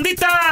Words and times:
¿Qué 0.00 0.14
hubo, 0.14 0.37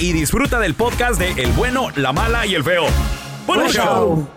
y 0.00 0.12
disfruta 0.12 0.58
del 0.60 0.74
podcast 0.74 1.18
de 1.18 1.30
El 1.42 1.50
bueno, 1.52 1.88
la 1.96 2.12
mala 2.12 2.46
y 2.46 2.54
el 2.54 2.62
feo. 2.64 2.84
¡Buen 3.46 3.60
Buen 3.60 3.72
show! 3.72 3.84
show. 3.84 4.28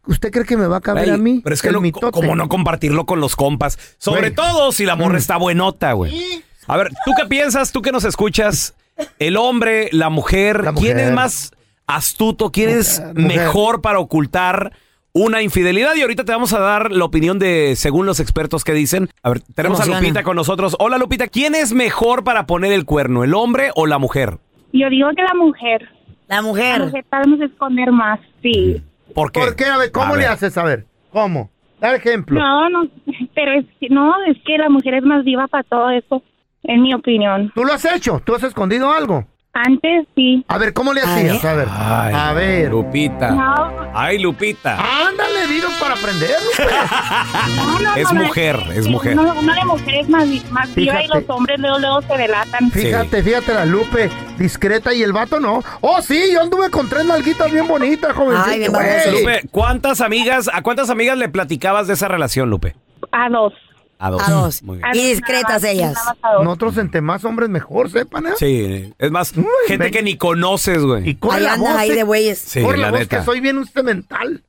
¿usted 0.07 0.31
cree 0.31 0.45
que 0.45 0.57
me 0.57 0.67
va 0.69 0.77
a 0.77 0.81
caber 0.81 1.11
a 1.11 1.17
mí? 1.19 1.41
Pero 1.43 1.55
es 1.55 1.61
que 1.63 1.73
no, 1.73 1.83
como 2.13 2.37
no 2.37 2.49
compartirlo 2.49 3.05
con 3.05 3.21
los 3.21 3.35
compas. 3.37 3.79
Sobre 3.99 4.31
todo 4.31 4.71
si 4.73 4.85
la 4.87 4.97
morra 4.97 5.15
Mm. 5.15 5.19
está 5.19 5.37
buenota, 5.37 5.93
güey. 5.93 6.45
A 6.69 6.77
ver, 6.77 6.89
¿tú 7.05 7.13
qué 7.17 7.27
piensas? 7.27 7.73
¿Tú 7.73 7.83
que 7.83 7.93
nos 7.93 8.05
escuchas? 8.05 8.75
¿El 9.19 9.37
hombre, 9.37 9.89
la 9.93 10.09
mujer? 10.09 10.65
La 10.65 10.73
¿Quién 10.73 10.99
es 10.99 11.13
más 11.13 11.51
astuto? 11.87 12.51
¿Quién 12.51 12.71
es 12.71 13.01
mujer. 13.01 13.15
mejor 13.39 13.83
para 13.83 13.99
ocultar 13.99 14.73
una 15.19 15.41
infidelidad? 15.43 15.95
Y 15.97 16.03
ahorita 16.03 16.25
te 16.25 16.33
vamos 16.33 16.53
a 16.53 16.61
dar 16.61 16.93
la 16.93 17.05
opinión 17.05 17.39
de, 17.39 17.75
según 17.77 18.05
los 18.07 18.21
expertos 18.21 18.65
que 18.65 18.73
dicen. 18.73 19.09
A 19.23 19.31
ver, 19.31 19.41
tenemos 19.55 19.81
a. 19.81 19.87
Lupita 19.87 20.23
con 20.23 20.37
nosotros. 20.37 20.77
Hola, 20.79 20.99
Lupita. 20.99 21.27
¿Quién 21.29 21.55
es 21.55 21.73
mejor 21.73 22.23
para 22.23 22.47
poner 22.47 22.73
el 22.73 22.85
cuerno? 22.85 23.25
¿El 23.25 23.35
hombre 23.35 23.71
o 23.75 23.87
la 23.87 23.99
mujer? 23.99 24.39
Yo 24.73 24.91
digo 24.91 25.09
que 25.17 25.23
la 25.23 25.35
mujer. 25.35 25.89
La 26.29 26.37
La 26.37 26.43
mujer. 26.43 26.83
mujer 26.85 27.05
sabemos 27.11 27.41
esconder 27.41 27.91
más, 27.93 28.21
sí. 28.43 28.83
¿Por 29.15 29.33
qué? 29.33 29.41
¿Por 29.41 29.57
qué? 29.57 29.65
A 29.67 29.79
ver, 29.79 29.91
¿cómo 29.93 30.13
A 30.13 30.17
le 30.17 30.23
ver. 30.25 30.29
haces? 30.33 30.59
A 30.59 30.65
ver, 30.65 30.85
¿cómo? 31.11 31.51
Da 31.81 31.95
ejemplo. 31.95 32.39
No, 32.39 32.69
no, 32.69 32.89
pero 33.35 33.53
es 33.59 33.65
que, 33.81 33.89
no, 33.89 34.13
es 34.27 34.37
que 34.45 34.59
la 34.59 34.69
mujer 34.69 34.95
es 34.95 35.03
más 35.05 35.25
viva 35.25 35.47
para 35.47 35.63
todo 35.65 35.91
eso, 35.91 36.23
en 36.65 36.83
mi 36.83 36.93
opinión. 36.95 37.53
¿Tú 37.55 37.65
lo 37.65 37.73
has 37.73 37.85
hecho? 37.85 38.21
¿Tú 38.25 38.35
has 38.35 38.43
escondido 38.43 38.91
algo? 38.93 39.25
Antes 39.65 40.07
sí. 40.15 40.45
A 40.49 40.59
ver, 40.59 40.75
¿cómo 40.75 40.93
le 40.93 41.01
hacías? 41.01 41.43
A 41.43 41.55
ver. 41.55 41.69
Ay, 41.71 42.15
a 42.15 42.33
ver. 42.35 42.71
Lupita. 42.71 43.31
No, 43.31 43.91
Ay, 43.95 44.19
Lupita. 44.19 44.77
Ándale, 45.09 45.47
dinos 45.47 45.73
para 45.81 45.95
aprender. 45.95 46.31
Lupe. 46.45 46.73
no, 47.57 47.79
no, 47.81 47.95
Es 47.97 48.13
no, 48.13 48.23
mujer, 48.25 48.59
es 48.75 48.87
mujer. 48.87 49.19
Una, 49.19 49.33
una 49.33 49.55
de 49.55 49.65
mujer 49.65 49.95
es 49.95 50.09
más, 50.11 50.27
más 50.51 50.75
viva 50.75 51.01
y 51.01 51.07
Fíjate. 51.07 51.21
los 51.21 51.31
hombres 51.31 51.59
luego, 51.59 51.79
luego 51.79 52.03
se 52.03 52.19
delatan. 52.19 52.71
Fíjate, 52.71 53.23
fíjate 53.23 53.55
la 53.55 53.65
Lupe, 53.65 54.11
discreta 54.37 54.93
y 54.93 55.03
el 55.03 55.15
vato 55.15 55.41
no. 55.41 55.63
Oh, 55.81 56.03
sí, 56.03 56.21
yo 56.35 56.43
anduve 56.43 56.69
con 56.71 56.89
tres 56.91 57.07
nalguitas 57.07 57.51
bien 57.51 57.67
bonitas, 57.67 58.13
jovencito. 58.13 58.79
Ay. 58.79 59.11
Lupe, 59.11 59.49
¿cuántas 59.51 60.03
amigas, 60.03 60.51
a 60.53 60.61
cuántas 60.63 60.91
amigas 60.91 61.17
le 61.17 61.31
platicabas 61.31 61.87
de 61.87 61.95
esa 61.95 62.09
relación, 62.09 62.51
Lupe? 62.51 62.77
A 63.13 63.31
dos. 63.31 63.55
A 63.99 64.11
dos. 64.11 64.23
A 64.27 64.31
dos. 64.31 64.63
Muy 64.63 64.79
bien. 64.79 64.89
A 64.91 64.97
Y 64.97 65.11
discretas 65.11 65.65
ellas. 65.65 65.97
Nosotros 66.43 66.77
entre 66.79 67.01
más 67.01 67.25
hombres 67.25 67.49
mejor, 67.49 67.91
sepan, 67.91 68.27
¿eh? 68.27 68.31
Sí, 68.39 68.93
es 68.99 69.11
más, 69.11 69.33
Uy, 69.37 69.45
gente 69.67 69.85
ven. 69.85 69.93
que 69.93 70.03
ni 70.03 70.17
conoces, 70.17 70.83
güey. 70.83 71.11
Y 71.11 71.19
Ahí 71.31 71.41
la 71.43 71.55
andas 71.55 71.73
voz, 71.73 71.81
ahí 71.81 71.91
eh. 71.91 71.95
de 71.95 72.03
güeyes. 72.03 72.39
Sí, 72.39 72.63
corre 72.63 72.79
la 72.79 72.87
la 72.87 72.91
voz 72.91 73.01
neta. 73.01 73.19
que 73.19 73.25
soy 73.25 73.41
bien 73.41 73.57
instrumental. 73.57 74.43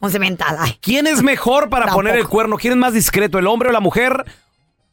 Un 0.00 0.10
cemental. 0.10 0.56
Ay. 0.58 0.76
¿Quién 0.80 1.06
es 1.06 1.22
mejor 1.22 1.68
para 1.68 1.86
Tampoco. 1.86 1.98
poner 2.04 2.16
el 2.16 2.26
cuerno? 2.28 2.56
¿Quién 2.58 2.72
es 2.72 2.78
más 2.78 2.92
discreto, 2.92 3.38
el 3.38 3.46
hombre 3.46 3.68
o 3.68 3.72
la 3.72 3.80
mujer? 3.80 4.24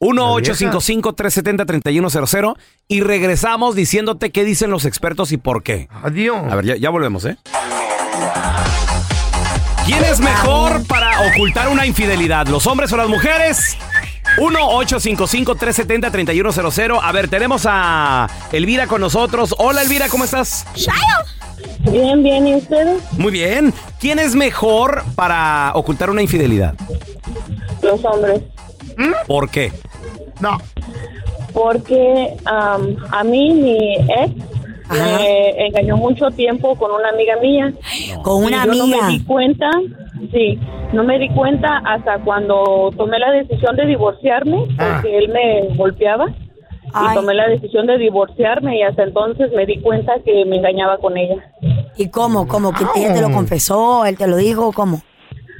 1-855-370-3100 0.00 2.56
y 2.88 3.00
regresamos 3.02 3.74
diciéndote 3.74 4.30
qué 4.30 4.44
dicen 4.44 4.70
los 4.70 4.84
expertos 4.84 5.32
y 5.32 5.36
por 5.36 5.62
qué. 5.62 5.88
Adiós. 6.02 6.38
A 6.50 6.56
ver, 6.56 6.64
ya, 6.64 6.76
ya 6.76 6.90
volvemos, 6.90 7.24
¿eh? 7.26 7.36
¿Quién 9.84 10.04
es 10.04 10.20
mejor 10.20 10.86
para 10.86 11.10
ocultar 11.32 11.68
una 11.68 11.84
infidelidad? 11.86 12.46
¿Los 12.46 12.66
hombres 12.66 12.92
o 12.92 12.96
las 12.96 13.08
mujeres? 13.08 13.76
1-855-370-3100. 14.38 16.98
A 17.02 17.12
ver, 17.12 17.28
tenemos 17.28 17.64
a 17.68 18.28
Elvira 18.52 18.86
con 18.86 19.00
nosotros. 19.00 19.54
Hola, 19.58 19.82
Elvira, 19.82 20.08
¿cómo 20.08 20.24
estás? 20.24 20.66
Bien, 21.90 22.22
bien, 22.22 22.46
¿y 22.46 22.54
ustedes? 22.56 23.02
Muy 23.12 23.32
bien. 23.32 23.72
¿Quién 23.98 24.18
es 24.18 24.34
mejor 24.34 25.02
para 25.14 25.72
ocultar 25.74 26.10
una 26.10 26.22
infidelidad? 26.22 26.74
Los 27.82 28.04
hombres. 28.04 28.42
¿Por 29.26 29.48
qué? 29.50 29.72
No. 30.40 30.58
Porque 31.52 32.36
am, 32.44 32.96
a 33.10 33.24
mí 33.24 33.52
mi 33.54 33.94
ex 33.96 34.32
Ajá. 34.88 35.18
me 35.18 35.66
engañó 35.66 35.96
mucho 35.96 36.30
tiempo 36.30 36.76
con 36.76 36.92
una 36.92 37.08
amiga 37.08 37.34
mía. 37.42 37.72
Con 38.22 38.44
una 38.44 38.58
Y 38.64 38.66
yo 38.66 38.74
no 38.74 38.82
amiga. 38.84 39.06
me 39.06 39.12
di 39.12 39.20
cuenta, 39.24 39.68
sí, 40.32 40.58
no 40.92 41.04
me 41.04 41.18
di 41.18 41.28
cuenta 41.30 41.82
hasta 41.84 42.18
cuando 42.20 42.90
tomé 42.96 43.18
la 43.18 43.30
decisión 43.32 43.76
de 43.76 43.86
divorciarme, 43.86 44.66
porque 44.76 45.18
él 45.18 45.28
me 45.28 45.74
golpeaba. 45.76 46.26
Ay. 46.92 47.08
Y 47.12 47.14
tomé 47.14 47.34
la 47.34 47.48
decisión 47.48 47.86
de 47.86 47.98
divorciarme 47.98 48.78
y 48.78 48.82
hasta 48.82 49.04
entonces 49.04 49.52
me 49.52 49.64
di 49.64 49.80
cuenta 49.80 50.14
que 50.24 50.44
me 50.44 50.56
engañaba 50.56 50.98
con 50.98 51.16
ella. 51.16 51.36
¿Y 51.96 52.10
cómo? 52.10 52.48
¿Cómo? 52.48 52.72
¿Que 52.72 52.84
ella 52.96 53.14
te 53.14 53.20
lo 53.20 53.30
confesó? 53.30 54.04
¿Él 54.04 54.16
te 54.16 54.26
lo 54.26 54.36
dijo? 54.36 54.72
¿Cómo? 54.72 55.00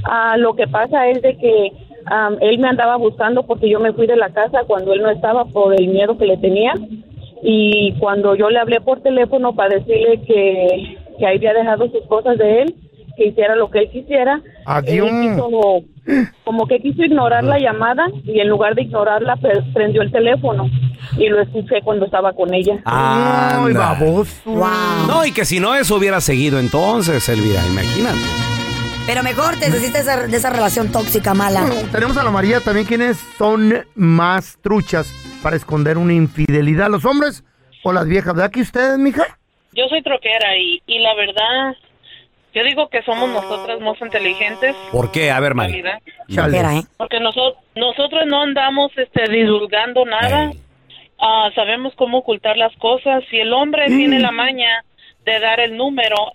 Ah, 0.04 0.36
lo 0.36 0.54
que 0.54 0.66
pasa 0.66 1.08
es 1.08 1.22
de 1.22 1.36
que 1.36 1.72
am, 2.06 2.36
él 2.40 2.58
me 2.58 2.68
andaba 2.68 2.96
buscando 2.96 3.44
porque 3.44 3.68
yo 3.68 3.78
me 3.78 3.92
fui 3.92 4.06
de 4.06 4.16
la 4.16 4.30
casa 4.30 4.64
cuando 4.66 4.92
él 4.92 5.02
no 5.02 5.10
estaba 5.10 5.44
por 5.44 5.74
el 5.74 5.88
miedo 5.88 6.18
que 6.18 6.26
le 6.26 6.36
tenía. 6.38 6.74
Y 7.42 7.94
cuando 7.98 8.34
yo 8.34 8.50
le 8.50 8.58
hablé 8.58 8.80
por 8.80 9.00
teléfono 9.00 9.54
para 9.54 9.76
decirle 9.76 10.20
que, 10.26 10.98
que 11.18 11.26
había 11.26 11.54
dejado 11.54 11.88
sus 11.90 12.04
cosas 12.06 12.36
de 12.38 12.62
él, 12.62 12.74
que 13.20 13.28
hiciera 13.28 13.54
lo 13.54 13.70
que 13.70 13.80
él 13.80 13.90
quisiera, 13.92 14.40
Adiós. 14.64 15.08
él 15.10 15.20
quiso, 15.34 15.50
como 16.44 16.66
que 16.66 16.80
quiso 16.80 17.04
ignorar 17.04 17.44
la 17.44 17.58
llamada 17.58 18.06
y 18.24 18.40
en 18.40 18.48
lugar 18.48 18.74
de 18.74 18.82
ignorarla 18.82 19.36
pre- 19.36 19.62
prendió 19.74 20.00
el 20.00 20.10
teléfono 20.10 20.70
y 21.18 21.28
lo 21.28 21.42
escuché 21.42 21.82
cuando 21.84 22.06
estaba 22.06 22.32
con 22.32 22.54
ella. 22.54 22.78
Ay, 22.86 23.66
Anda. 23.72 23.78
baboso. 23.94 24.32
Wow. 24.46 25.06
No, 25.06 25.26
y 25.26 25.32
que 25.32 25.44
si 25.44 25.60
no 25.60 25.74
eso 25.74 25.96
hubiera 25.96 26.20
seguido 26.22 26.58
entonces, 26.58 27.28
Elvira, 27.28 27.60
imagínate. 27.66 28.18
Pero 29.06 29.22
mejor 29.22 29.54
te 29.58 29.66
deshiciste 29.70 29.98
de 29.98 30.02
esa, 30.04 30.26
de 30.26 30.36
esa 30.36 30.50
relación 30.50 30.90
tóxica 30.92 31.34
mala. 31.34 31.62
Bueno, 31.62 31.88
tenemos 31.92 32.16
a 32.16 32.22
la 32.22 32.30
María 32.30 32.60
también, 32.60 32.86
quienes 32.86 33.18
son 33.36 33.74
más 33.94 34.56
truchas 34.62 35.12
para 35.42 35.56
esconder 35.56 35.98
una 35.98 36.12
infidelidad, 36.14 36.88
los 36.90 37.04
hombres 37.04 37.44
o 37.82 37.92
las 37.92 38.06
viejas. 38.06 38.34
¿Verdad 38.34 38.50
que 38.50 38.60
ustedes, 38.62 38.98
mija? 38.98 39.24
Yo 39.72 39.84
soy 39.88 40.02
troquera 40.02 40.56
y, 40.56 40.80
y 40.86 40.98
la 41.00 41.14
verdad, 41.14 41.74
yo 42.52 42.64
digo 42.64 42.88
que 42.88 43.02
somos 43.02 43.28
nosotras 43.28 43.80
más 43.80 44.00
inteligentes. 44.00 44.74
¿Por 44.90 45.12
qué? 45.12 45.30
A 45.30 45.40
ver, 45.40 45.54
Mari. 45.54 45.80
¿eh? 45.80 46.82
Porque 46.96 47.20
nosotros 47.20 47.62
nosotros 47.74 48.26
no 48.26 48.42
andamos 48.42 48.90
este, 48.96 49.30
divulgando 49.30 50.04
nada. 50.04 50.52
Ah, 51.18 51.50
sabemos 51.54 51.94
cómo 51.96 52.18
ocultar 52.18 52.56
las 52.56 52.74
cosas. 52.76 53.22
Si 53.30 53.38
el 53.38 53.52
hombre 53.52 53.86
tiene 53.86 54.18
la 54.18 54.32
maña 54.32 54.84
de 55.24 55.38
dar 55.38 55.60
el 55.60 55.76
número 55.76 56.32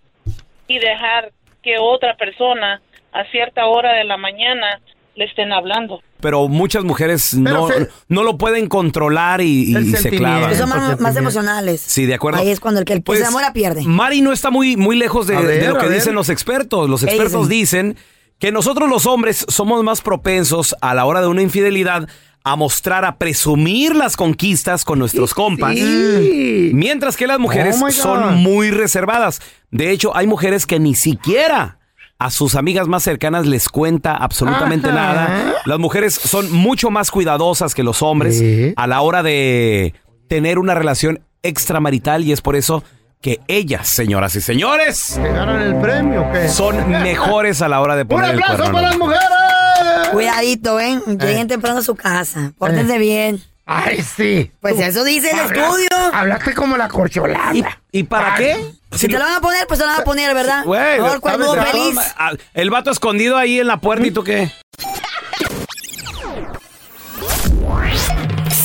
y 0.67 0.79
dejar 0.79 1.31
que 1.61 1.79
otra 1.79 2.15
persona 2.15 2.81
a 3.11 3.25
cierta 3.25 3.65
hora 3.67 3.93
de 3.93 4.03
la 4.03 4.17
mañana 4.17 4.79
le 5.15 5.25
estén 5.25 5.51
hablando. 5.53 6.01
Pero 6.19 6.47
muchas 6.47 6.83
mujeres 6.83 7.31
Pero 7.43 7.55
no, 7.55 7.67
se- 7.67 7.89
no 8.09 8.23
lo 8.23 8.37
pueden 8.37 8.67
controlar 8.67 9.41
y, 9.41 9.71
y 9.71 9.75
El 9.75 9.91
se 9.91 9.97
sentimiento. 9.97 10.47
clavan. 10.49 10.55
Son 10.55 11.01
más, 11.01 11.15
emocionales. 11.15 11.81
Sí, 11.81 12.05
de 12.05 12.15
acuerdo. 12.15 12.39
Ahí 12.39 12.49
es 12.49 12.59
cuando 12.59 12.79
el 12.79 12.85
que 12.85 12.99
Pues, 13.01 13.19
se 13.19 13.23
enamora 13.25 13.53
pierde. 13.53 13.83
Mari 13.83 14.21
no 14.21 14.31
está 14.33 14.49
muy, 14.49 14.75
muy 14.77 14.95
lejos 14.97 15.27
de, 15.27 15.35
A 15.35 15.41
ver, 15.41 15.61
de 15.61 15.69
lo 15.69 15.75
a 15.77 15.79
que 15.79 15.87
ver. 15.87 15.95
dicen 15.97 16.15
los 16.15 16.29
expertos. 16.29 16.89
Los 16.89 17.01
¿Qué 17.03 17.07
expertos 17.11 17.47
dicen 17.47 17.95
que 18.39 18.51
nosotros 18.51 18.89
los 18.89 19.05
hombres 19.05 19.45
somos 19.47 19.83
más 19.83 20.01
propensos 20.01 20.75
a 20.81 20.93
la 20.93 21.05
hora 21.05 21.21
de 21.21 21.27
una 21.27 21.41
infidelidad 21.41 22.09
a 22.43 22.55
mostrar, 22.55 23.05
a 23.05 23.17
presumir 23.17 23.95
las 23.95 24.15
conquistas 24.17 24.85
con 24.85 24.99
nuestros 24.99 25.33
compas. 25.33 25.73
Sí. 25.75 26.71
Mientras 26.73 27.17
que 27.17 27.25
las 27.27 27.39
mujeres 27.39 27.77
Oh, 27.81 27.85
my 27.85 27.91
God. 27.91 27.99
son 28.01 28.35
muy 28.37 28.69
reservadas. 28.71 29.41
De 29.71 29.89
hecho, 29.91 30.15
hay 30.15 30.27
mujeres 30.27 30.65
que 30.67 30.79
ni 30.79 30.93
siquiera 30.93 31.79
a 32.17 32.31
sus 32.31 32.55
amigas 32.55 32.87
más 32.87 33.03
cercanas 33.03 33.45
les 33.45 33.67
cuenta 33.69 34.15
absolutamente 34.15 34.87
Ajá. 34.89 34.95
nada. 34.95 35.53
Las 35.65 35.79
mujeres 35.79 36.13
son 36.13 36.51
mucho 36.51 36.89
más 36.89 37.11
cuidadosas 37.11 37.73
que 37.75 37.83
los 37.83 38.01
hombres 38.01 38.41
a 38.75 38.87
la 38.87 39.01
hora 39.01 39.21
de 39.23 39.93
tener 40.27 40.57
una 40.59 40.75
relación 40.75 41.19
extramarital 41.43 42.23
y 42.23 42.31
es 42.31 42.41
por 42.41 42.55
eso 42.55 42.83
que 43.21 43.39
ellas, 43.47 43.87
señoras 43.87 44.35
y 44.35 44.41
señores, 44.41 45.19
¿Que 45.21 45.29
ganan 45.29 45.61
el 45.61 45.75
premio 45.81 46.21
o 46.21 46.31
qué? 46.31 46.47
son 46.47 46.89
mejores 47.03 47.61
a 47.61 47.67
la 47.67 47.81
hora 47.81 47.95
de 47.95 48.03
¡Un 48.03 48.07
poner 48.07 48.31
el 48.35 48.39
aplauso 48.43 48.57
cuerno. 48.57 48.73
para 48.73 48.87
las 48.89 48.97
mujeres! 48.97 50.09
Cuidadito, 50.11 50.75
¿ven? 50.75 51.01
Eh. 51.07 51.17
Lleguen 51.19 51.47
temprano 51.47 51.79
a 51.79 51.81
su 51.81 51.95
casa. 51.95 52.53
Pórtense 52.57 52.97
bien. 52.99 53.41
¡Ay, 53.67 54.01
sí! 54.03 54.51
Pues 54.61 54.79
eso 54.79 55.03
dice 55.03 55.31
el 55.31 55.39
Habla- 55.39 55.63
estudio. 55.63 55.87
Hablaste 56.13 56.53
como 56.53 56.77
la 56.77 56.87
corcholata. 56.87 57.51
¿Y, 57.53 57.63
y 57.99 58.03
para 58.03 58.35
Ay. 58.35 58.43
qué? 58.43 58.97
Si 58.97 59.07
te 59.07 59.13
lo 59.13 59.25
van 59.25 59.33
a 59.35 59.41
poner, 59.41 59.65
pues 59.67 59.79
te 59.79 59.85
lo 59.85 59.91
van 59.91 60.01
a 60.01 60.03
poner, 60.03 60.33
¿verdad? 60.35 60.63
Güey, 60.65 60.99
¿sabes? 60.99 61.71
feliz. 61.71 61.97
Ah, 62.17 62.31
El 62.53 62.69
vato 62.69 62.91
escondido 62.91 63.37
ahí 63.37 63.59
en 63.59 63.67
la 63.67 63.77
puerta 63.77 64.05
y 64.05 64.11
tú 64.11 64.23
qué? 64.23 64.51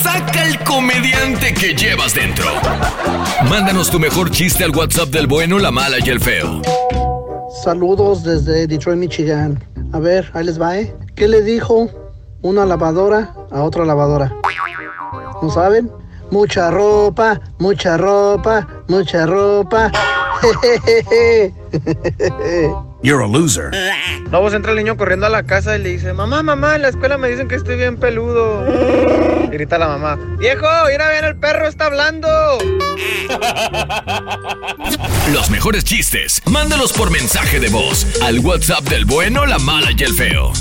Saca 0.03 0.45
el 0.45 0.59
comediante 0.65 1.53
que 1.55 1.75
llevas 1.75 2.15
dentro. 2.15 2.47
Mándanos 3.49 3.91
tu 3.91 3.99
mejor 3.99 4.31
chiste 4.31 4.65
al 4.65 4.71
WhatsApp 4.71 5.09
del 5.09 5.27
bueno, 5.27 5.59
la 5.59 5.71
mala 5.71 5.97
y 6.05 6.09
el 6.11 6.21
feo. 6.21 6.61
Saludos 7.65 8.23
desde 8.23 8.67
Detroit, 8.67 8.99
Michigan. 8.99 9.63
A 9.93 9.99
ver, 9.99 10.31
ahí 10.35 10.45
les 10.45 10.61
va, 10.61 10.77
¿eh? 10.79 10.95
¿Qué 11.17 11.27
le 11.27 11.43
dijo 11.43 11.89
una 12.43 12.65
lavadora 12.67 13.35
a 13.51 13.63
otra 13.63 13.85
lavadora? 13.85 14.33
¿No 15.43 15.51
saben? 15.51 15.91
Mucha 16.31 16.71
ropa, 16.71 17.41
mucha 17.59 17.97
ropa, 17.97 18.67
mucha 18.89 19.27
ropa. 19.27 19.91
You're 23.03 23.25
a 23.25 23.27
loser. 23.27 23.71
No, 24.31 24.43
pues 24.43 24.53
entra 24.53 24.73
el 24.73 24.79
niño 24.79 24.95
corriendo 24.97 25.25
a 25.27 25.31
la 25.31 25.45
casa 25.45 25.77
y 25.77 25.83
le 25.83 25.91
dice, 25.91 26.13
mamá, 26.13 26.43
mamá, 26.43 26.75
en 26.77 26.83
la 26.83 26.89
escuela 26.89 27.17
me 27.17 27.29
dicen 27.29 27.49
que 27.49 27.55
estoy 27.55 27.77
bien 27.77 27.97
peludo. 27.97 28.67
Y 29.45 29.47
grita 29.49 29.79
la 29.79 29.89
mamá, 29.89 30.19
viejo, 30.39 30.67
mira 30.91 31.11
bien, 31.11 31.25
el 31.25 31.37
perro 31.37 31.67
está 31.67 31.87
hablando. 31.87 32.29
Los 35.33 35.49
mejores 35.51 35.85
chistes, 35.85 36.43
mándalos 36.45 36.93
por 36.93 37.11
mensaje 37.11 37.59
de 37.59 37.71
voz 37.71 38.07
al 38.23 38.39
WhatsApp 38.41 38.85
del 38.85 39.07
bueno, 39.07 39.47
la 39.47 39.59
mala 39.59 39.93
y 39.97 40.03
el 40.03 40.13
feo. 40.15 40.53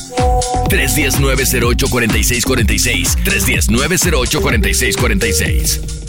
310-908-4646. 0.70 3.18
310-908-4646. 3.24 6.09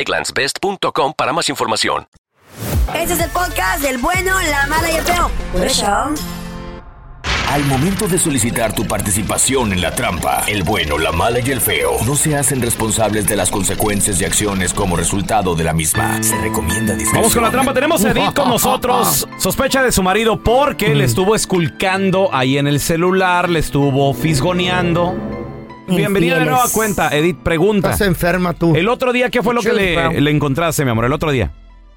egglandsbest.com 0.00 1.14
para 1.16 1.32
más 1.32 1.48
información. 1.48 2.06
Este 2.94 3.14
es 3.14 3.20
el 3.20 3.30
podcast 3.30 3.82
del 3.82 3.98
bueno, 3.98 4.40
la 4.40 4.66
mala 4.66 4.90
y 4.90 4.96
el 4.96 5.04
feo. 5.04 5.30
Por 5.52 5.66
eso. 5.66 5.86
Al 7.48 7.64
momento 7.64 8.06
de 8.06 8.16
solicitar 8.16 8.72
tu 8.72 8.84
participación 8.84 9.72
en 9.72 9.80
la 9.80 9.92
trampa, 9.92 10.44
el 10.46 10.62
bueno, 10.62 10.98
la 10.98 11.10
mala 11.10 11.40
y 11.40 11.50
el 11.50 11.60
feo 11.60 11.96
no 12.06 12.14
se 12.14 12.36
hacen 12.36 12.62
responsables 12.62 13.26
de 13.26 13.34
las 13.34 13.50
consecuencias 13.50 14.20
y 14.20 14.24
acciones 14.24 14.72
como 14.72 14.96
resultado 14.96 15.56
de 15.56 15.64
la 15.64 15.72
misma. 15.72 16.22
Se 16.22 16.36
recomienda 16.40 16.94
discreción. 16.94 17.22
Vamos 17.22 17.34
con 17.34 17.42
la 17.42 17.50
trampa. 17.50 17.74
Tenemos 17.74 18.04
a 18.04 18.10
Edith 18.12 18.34
con 18.34 18.48
nosotros. 18.50 19.26
Sospecha 19.36 19.82
de 19.82 19.90
su 19.90 20.02
marido 20.04 20.40
porque 20.42 20.94
le 20.94 21.04
estuvo 21.04 21.34
esculcando 21.34 22.30
ahí 22.32 22.56
en 22.56 22.68
el 22.68 22.78
celular, 22.78 23.50
le 23.50 23.58
estuvo 23.58 24.14
fisgoneando. 24.14 25.16
Bienvenida 25.96 26.38
de 26.38 26.44
nueva 26.46 26.64
cuenta, 26.72 27.08
Edith. 27.16 27.38
Pregunta. 27.42 27.90
Estás 27.92 28.06
enferma 28.06 28.54
tú. 28.54 28.74
El 28.76 28.88
otro 28.88 29.12
día, 29.12 29.30
¿qué 29.30 29.42
fue 29.42 29.54
lo 29.54 29.60
que 29.60 29.72
le, 29.72 30.20
le 30.20 30.30
encontraste, 30.30 30.84
mi 30.84 30.90
amor? 30.90 31.04
El 31.04 31.12
otro 31.12 31.30
día. 31.30 31.52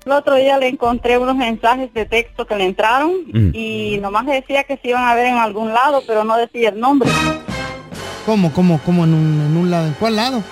El 0.05 0.11
otro 0.11 0.35
día 0.35 0.57
le 0.57 0.67
encontré 0.67 1.17
unos 1.17 1.35
mensajes 1.35 1.93
de 1.93 2.05
texto 2.05 2.45
que 2.45 2.55
le 2.55 2.65
entraron 2.65 3.13
Mm. 3.31 3.49
y 3.53 3.97
nomás 4.01 4.25
decía 4.25 4.63
que 4.65 4.77
se 4.77 4.89
iban 4.89 5.03
a 5.05 5.15
ver 5.15 5.27
en 5.27 5.37
algún 5.37 5.73
lado, 5.73 6.01
pero 6.05 6.23
no 6.23 6.35
decía 6.37 6.69
el 6.69 6.79
nombre. 6.79 7.09
¿Cómo, 8.25 8.51
cómo, 8.53 8.79
cómo 8.85 9.03
en 9.05 9.13
un, 9.13 9.41
en 9.41 9.57
un 9.57 9.71
lado? 9.71 9.87
¿En 9.87 9.93
cuál 9.93 10.15
lado? 10.15 10.43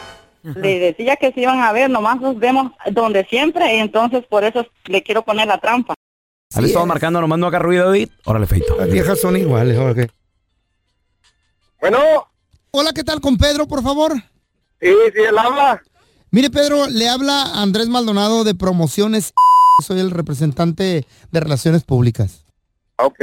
Le 0.43 0.79
decía 0.79 1.15
que 1.17 1.31
se 1.31 1.41
iban 1.41 1.59
a 1.59 1.71
ver, 1.71 1.89
nomás 1.89 2.19
nos 2.19 2.37
vemos 2.39 2.71
donde 2.91 3.25
siempre 3.25 3.75
y 3.75 3.79
entonces 3.79 4.23
por 4.27 4.43
eso 4.43 4.65
le 4.85 5.03
quiero 5.03 5.21
poner 5.23 5.47
la 5.47 5.59
trampa. 5.59 5.93
¿Has 6.53 6.63
estado 6.63 6.85
marcando 6.85 7.21
nomás 7.21 7.37
no 7.39 7.47
haga 7.47 7.59
ruido, 7.59 7.93
Edith? 7.93 8.11
Órale, 8.25 8.47
feito. 8.47 8.75
Las 8.77 8.89
viejas 8.91 9.19
son 9.21 9.37
iguales, 9.37 9.77
¿o 9.77 9.93
qué? 9.93 10.09
Bueno, 11.79 11.99
Hola, 12.73 12.93
¿qué 12.93 13.03
tal 13.03 13.19
con 13.19 13.37
Pedro, 13.37 13.67
por 13.67 13.83
favor? 13.83 14.13
sí, 14.79 14.87
sí, 15.13 15.21
él 15.27 15.37
habla. 15.37 15.81
Mire, 16.31 16.49
Pedro, 16.49 16.87
le 16.87 17.09
habla 17.09 17.61
Andrés 17.61 17.89
Maldonado 17.89 18.45
de 18.45 18.55
Promociones. 18.55 19.33
Soy 19.85 19.99
el 19.99 20.09
representante 20.09 21.05
de 21.31 21.39
Relaciones 21.41 21.83
Públicas. 21.83 22.45
Ok. 22.97 23.19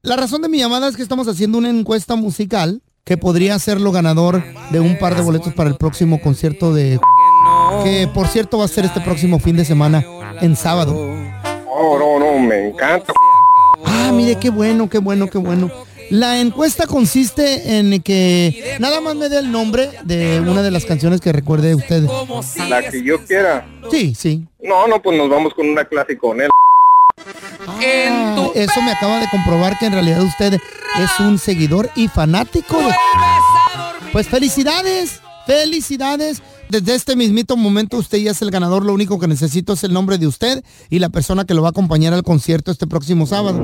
La 0.00 0.16
razón 0.16 0.40
de 0.40 0.48
mi 0.48 0.58
llamada 0.58 0.88
es 0.88 0.96
que 0.96 1.02
estamos 1.02 1.28
haciendo 1.28 1.58
una 1.58 1.68
encuesta 1.68 2.16
musical 2.16 2.80
que 3.04 3.18
podría 3.18 3.58
serlo 3.58 3.92
ganador 3.92 4.42
de 4.70 4.80
un 4.80 4.98
par 4.98 5.14
de 5.14 5.20
boletos 5.20 5.52
para 5.52 5.68
el 5.68 5.76
próximo 5.76 6.18
concierto 6.22 6.72
de 6.72 6.98
que 7.84 8.08
por 8.14 8.28
cierto 8.28 8.56
va 8.56 8.64
a 8.64 8.68
ser 8.68 8.86
este 8.86 9.02
próximo 9.02 9.38
fin 9.40 9.58
de 9.58 9.66
semana 9.66 10.02
en 10.40 10.56
sábado. 10.56 10.94
Oh, 11.68 11.98
no, 11.98 12.18
no, 12.18 12.38
me 12.38 12.68
encanta. 12.68 13.12
Ah, 13.84 14.10
mire 14.14 14.36
qué 14.36 14.48
bueno, 14.48 14.88
qué 14.88 14.98
bueno, 14.98 15.28
qué 15.28 15.36
bueno. 15.36 15.70
La 16.10 16.40
encuesta 16.40 16.86
consiste 16.86 17.78
en 17.78 18.02
que 18.02 18.76
nada 18.80 19.00
más 19.00 19.14
me 19.14 19.28
dé 19.28 19.38
el 19.38 19.50
nombre 19.50 19.90
de 20.04 20.40
una 20.40 20.62
de 20.62 20.70
las 20.70 20.84
canciones 20.84 21.20
que 21.20 21.32
recuerde 21.32 21.74
usted. 21.74 22.02
La 22.68 22.90
que 22.90 23.02
yo 23.02 23.24
quiera. 23.24 23.66
Sí, 23.90 24.14
sí. 24.14 24.44
No, 24.62 24.86
no, 24.88 25.00
pues 25.00 25.16
nos 25.16 25.28
vamos 25.28 25.54
con 25.54 25.68
una 25.68 25.84
clasicona. 25.84 26.48
Ah, 27.66 28.48
eso 28.54 28.82
me 28.82 28.92
acaba 28.92 29.20
de 29.20 29.28
comprobar 29.30 29.78
que 29.78 29.86
en 29.86 29.92
realidad 29.92 30.22
usted 30.22 30.54
es 30.54 31.20
un 31.20 31.38
seguidor 31.38 31.90
y 31.94 32.08
fanático 32.08 32.78
de... 32.78 32.94
Pues 34.12 34.28
felicidades, 34.28 35.20
felicidades. 35.46 36.42
Desde 36.70 36.94
este 36.94 37.16
mismito 37.16 37.56
momento 37.56 37.96
usted 37.96 38.18
ya 38.18 38.30
es 38.30 38.42
el 38.42 38.52
ganador. 38.52 38.84
Lo 38.84 38.94
único 38.94 39.18
que 39.18 39.26
necesito 39.26 39.72
es 39.72 39.82
el 39.82 39.92
nombre 39.92 40.18
de 40.18 40.28
usted 40.28 40.62
y 40.88 41.00
la 41.00 41.08
persona 41.08 41.44
que 41.44 41.54
lo 41.54 41.62
va 41.62 41.68
a 41.68 41.70
acompañar 41.70 42.12
al 42.12 42.22
concierto 42.22 42.70
este 42.70 42.86
próximo 42.86 43.26
sábado. 43.26 43.60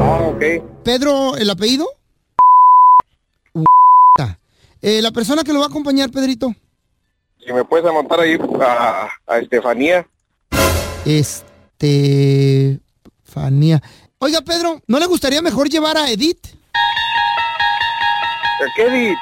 Ah, 0.00 0.20
ok. 0.22 0.42
Pedro, 0.82 1.36
¿el 1.36 1.50
apellido? 1.50 1.86
Eh, 4.82 5.02
la 5.02 5.10
persona 5.10 5.42
que 5.42 5.52
lo 5.52 5.58
va 5.58 5.66
a 5.66 5.68
acompañar, 5.68 6.10
Pedrito. 6.10 6.54
Si 7.44 7.52
me 7.52 7.64
puedes 7.64 7.84
anotar 7.86 8.20
ahí 8.20 8.38
a, 8.60 9.08
a 9.26 9.38
Estefanía. 9.38 10.06
Estefanía. 11.04 12.80
Oiga, 14.18 14.40
Pedro, 14.42 14.80
¿no 14.86 14.98
le 14.98 15.06
gustaría 15.06 15.42
mejor 15.42 15.68
llevar 15.68 15.98
a 15.98 16.08
Edith? 16.10 16.38
¿A 16.74 18.66
qué 18.74 18.82
Edith? 18.86 19.18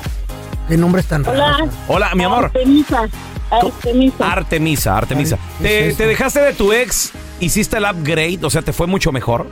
¿Qué 0.67 0.77
nombre 0.77 1.01
es 1.01 1.07
tan 1.07 1.23
raro? 1.23 1.37
Hola. 1.37 1.69
Hola, 1.87 2.09
mi 2.15 2.23
amor. 2.23 2.45
Artemisa. 2.45 3.07
Artemisa. 3.51 4.31
Artemisa, 4.31 4.97
Artemisa. 4.97 5.37
¿Te, 5.61 5.93
te 5.93 6.07
dejaste 6.07 6.39
de 6.41 6.53
tu 6.53 6.73
ex? 6.73 7.13
¿Hiciste 7.39 7.77
el 7.77 7.83
upgrade? 7.85 8.39
O 8.43 8.49
sea, 8.49 8.61
¿te 8.63 8.73
fue 8.73 8.87
mucho 8.87 9.11
mejor? 9.11 9.45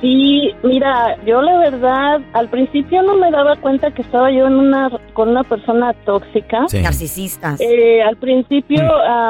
Sí, 0.00 0.52
mira, 0.62 1.16
yo 1.26 1.42
la 1.42 1.58
verdad, 1.58 2.20
al 2.34 2.48
principio 2.50 3.02
no 3.02 3.16
me 3.16 3.32
daba 3.32 3.56
cuenta 3.56 3.90
que 3.90 4.02
estaba 4.02 4.30
yo 4.30 4.46
en 4.46 4.52
una 4.54 4.88
con 5.12 5.30
una 5.30 5.42
persona 5.42 5.92
tóxica. 6.04 6.66
Sí. 6.68 6.82
Narcisistas. 6.82 7.60
Eh, 7.60 8.00
al 8.02 8.16
principio, 8.16 8.80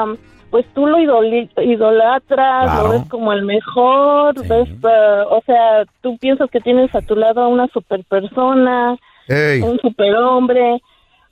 Mm. 0.05 0.13
Pues 0.49 0.65
tú 0.73 0.85
lo 0.87 0.97
idolatras, 0.99 2.63
Claro. 2.65 2.83
lo 2.83 2.89
ves 2.93 3.09
como 3.09 3.33
el 3.33 3.43
mejor, 3.43 4.35
ves, 4.47 4.69
ah, 4.83 5.25
o 5.29 5.41
sea, 5.45 5.85
tú 6.01 6.17
piensas 6.17 6.49
que 6.49 6.59
tienes 6.61 6.93
a 6.95 7.01
tu 7.01 7.15
lado 7.15 7.41
a 7.41 7.47
una 7.47 7.67
super 7.67 8.03
persona, 8.05 8.97
Ey. 9.27 9.61
un 9.61 9.79
superhombre. 9.79 10.81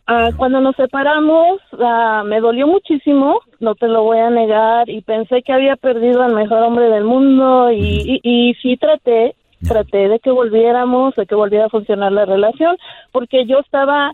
Ah, 0.08 0.30
cuando 0.38 0.62
nos 0.62 0.76
separamos, 0.76 1.60
ah, 1.80 2.24
me 2.26 2.40
dolió 2.40 2.68
muchísimo, 2.68 3.40
no 3.60 3.74
te 3.74 3.88
lo 3.88 4.04
voy 4.04 4.20
a 4.20 4.30
negar, 4.30 4.88
y 4.90 5.02
pensé 5.02 5.42
que 5.42 5.52
había 5.52 5.76
perdido 5.78 6.22
al 6.22 6.34
mejor 6.36 6.62
hombre 6.62 6.90
del 6.90 7.06
mundo, 7.06 7.72
y, 7.72 8.20
y, 8.22 8.50
y 8.50 8.54
sí 8.56 8.78
traté, 8.78 9.34
traté 9.68 10.08
de 10.10 10.20
que 10.20 10.30
volviéramos, 10.30 11.16
de 11.16 11.26
que 11.26 11.34
volviera 11.34 11.66
a 11.66 11.70
funcionar 11.70 12.12
la 12.12 12.26
relación, 12.26 12.78
porque 13.12 13.46
yo 13.48 13.58
estaba 13.60 14.12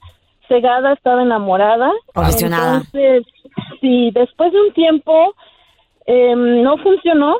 cegada, 0.48 0.94
estaba 0.94 1.24
enamorada. 1.24 1.92
Obsesionada. 2.16 2.78
Entonces, 2.78 3.24
sí, 3.80 4.12
después 4.12 4.52
de 4.52 4.62
un 4.62 4.74
tiempo 4.74 5.34
eh, 6.06 6.36
no 6.36 6.78
funcionó, 6.78 7.38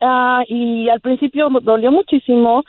ah, 0.00 0.42
y 0.48 0.88
al 0.88 1.00
principio 1.00 1.48
dolió 1.62 1.90
muchísimo, 1.90 2.64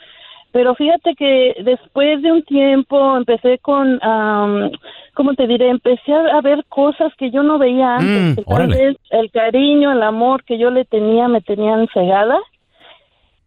pero 0.54 0.76
fíjate 0.76 1.16
que 1.16 1.56
después 1.64 2.22
de 2.22 2.30
un 2.30 2.44
tiempo 2.44 3.16
empecé 3.16 3.58
con, 3.58 3.98
am, 4.04 4.70
¿cómo 5.14 5.34
te 5.34 5.48
diré? 5.48 5.68
Empecé 5.68 6.12
a 6.12 6.40
ver 6.42 6.64
cosas 6.68 7.12
que 7.16 7.32
yo 7.32 7.42
no 7.42 7.58
veía 7.58 7.96
antes. 7.96 8.22
Mm, 8.22 8.34
que 8.36 8.44
tal 8.44 8.68
vez 8.68 8.96
el 9.10 9.30
cariño, 9.32 9.90
el 9.90 10.02
amor 10.02 10.44
que 10.44 10.56
yo 10.56 10.70
le 10.70 10.84
tenía 10.84 11.26
me 11.26 11.40
tenían 11.40 11.88
cegada. 11.92 12.38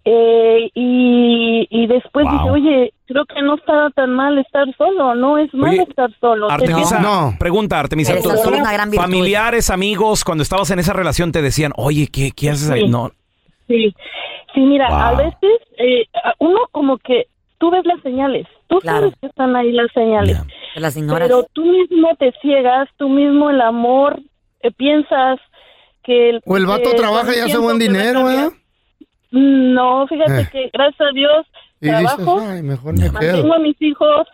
Eh, 0.04 0.70
y, 0.74 1.68
y 1.70 1.88
después 1.88 2.26
Wow. 2.26 2.34
dije, 2.34 2.50
oye, 2.50 2.94
creo 3.08 3.26
que 3.26 3.42
no 3.42 3.56
estaba 3.56 3.90
tan 3.92 4.12
mal 4.14 4.38
estar 4.38 4.66
solo, 4.78 5.16
no 5.16 5.38
es 5.38 5.50
Oye, 5.54 5.84
estar 5.88 6.10
solo. 6.20 6.48
Te 6.48 6.54
Artemisa, 6.54 7.00
No. 7.00 7.36
pregunta, 7.40 7.80
Artemisa. 7.80 8.16
¿tú- 8.18 8.30
solo 8.30 8.42
tú- 8.42 8.50
una 8.62 8.72
gran 8.74 8.92
virtud. 8.92 9.04
familiares, 9.06 9.70
amigos, 9.70 10.24
cuando 10.24 10.44
estabas 10.44 10.70
en 10.72 10.80
esa 10.80 10.94
relación 10.94 11.32
te 11.32 11.42
decían, 11.42 11.72
oye, 11.78 12.08
¿qué, 12.12 12.32
qué 12.36 12.50
haces 12.50 12.70
ahí? 12.70 12.82
Sí. 12.84 12.88
No. 12.90 13.12
Sí, 13.68 13.94
sí, 14.54 14.60
mira, 14.62 14.88
Wow. 14.90 14.98
a 15.00 15.12
veces 15.16 15.60
eh, 15.78 16.06
uno 16.40 16.60
como 16.72 16.98
que 16.98 17.28
tú 17.58 17.70
ves 17.72 17.86
las 17.86 18.02
señales, 18.02 18.46
tú 18.68 18.80
Claro. 18.80 19.00
sabes 19.00 19.14
que 19.20 19.28
están 19.28 19.56
ahí 19.56 19.72
las 19.72 19.92
señales, 19.94 20.42
las 20.76 20.96
ignoras. 20.96 21.28
pero 21.28 21.46
tú 21.54 21.66
mismo 21.66 22.10
te 22.20 22.32
ciegas, 22.42 22.88
tú 22.98 23.10
mismo 23.10 23.50
el 23.50 23.62
amor, 23.62 24.20
eh, 24.62 24.72
piensas 24.72 25.40
que... 26.04 26.30
El, 26.30 26.42
O 26.46 26.56
el 26.58 26.66
vato 26.66 26.94
trabaja 26.96 27.36
y 27.36 27.40
hace 27.40 27.58
buen 27.58 27.78
dinero, 27.80 28.24
cambiar. 28.24 28.52
No, 29.32 30.08
fíjate 30.08 30.42
Eh. 30.42 30.50
que 30.52 30.70
gracias 30.74 31.02
a 31.02 31.12
Dios 31.14 31.46
Y 31.82 31.88
dices, 31.90 32.16
trabajo, 32.16 32.40
ay, 32.50 32.62
mejor 32.64 32.94
me 32.98 33.10
mantengo 33.12 33.42
quedo. 33.44 33.54
a 33.54 33.60
mis 33.60 33.82
hijos, 33.82 34.28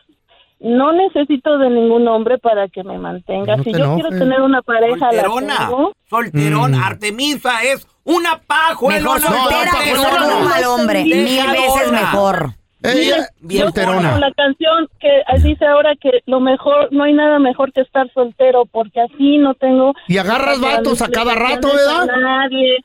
no 0.60 0.94
necesito 0.94 1.58
de 1.58 1.70
ningún 1.70 2.08
hombre 2.08 2.38
para 2.38 2.68
que 2.70 2.84
me 2.84 2.98
mantenga. 2.98 3.58
No 3.58 3.64
si 3.64 3.72
te 3.72 3.80
yo 3.80 3.86
enojes. 3.86 4.06
quiero 4.08 4.20
tener 4.24 4.42
una 4.42 4.62
pareja, 4.62 4.96
la 5.12 5.24
Solterona, 5.24 5.58
tengo. 5.58 5.94
solterón, 6.10 6.72
Mm. 6.72 6.84
Artemisa 6.84 7.64
es 7.64 7.88
una 8.06 8.40
pajuelona. 8.48 9.16
Mejor 9.16 9.22
soltera 9.22 9.72
no, 9.74 9.80
que 9.84 9.94
no, 9.94 10.02
solo 10.04 10.20
no, 10.20 10.38
un 10.38 10.44
no. 10.44 10.50
mal 10.50 10.64
hombre. 10.66 11.04
Mil 11.04 11.48
veces 11.52 11.92
mejor. 11.92 12.50
Ella, 12.86 13.28
solterona. 13.50 14.20
La 14.20 14.32
canción 14.34 14.90
que 15.00 15.10
dice 15.42 15.66
ahora 15.66 15.94
que 16.02 16.12
lo 16.26 16.42
mejor, 16.42 16.90
no 16.92 17.04
hay 17.06 17.14
nada 17.14 17.40
mejor 17.40 17.72
que 17.72 17.80
estar 17.82 18.12
soltero, 18.14 18.66
porque 18.66 19.00
así 19.00 19.38
no 19.38 19.54
tengo... 19.56 19.94
Y 20.10 20.18
agarras 20.18 20.60
vatos 20.60 21.02
a 21.02 21.08
cada 21.08 21.34
rato, 21.34 21.70
¿verdad? 21.74 22.10
a 22.10 22.18
Nadie. 22.18 22.78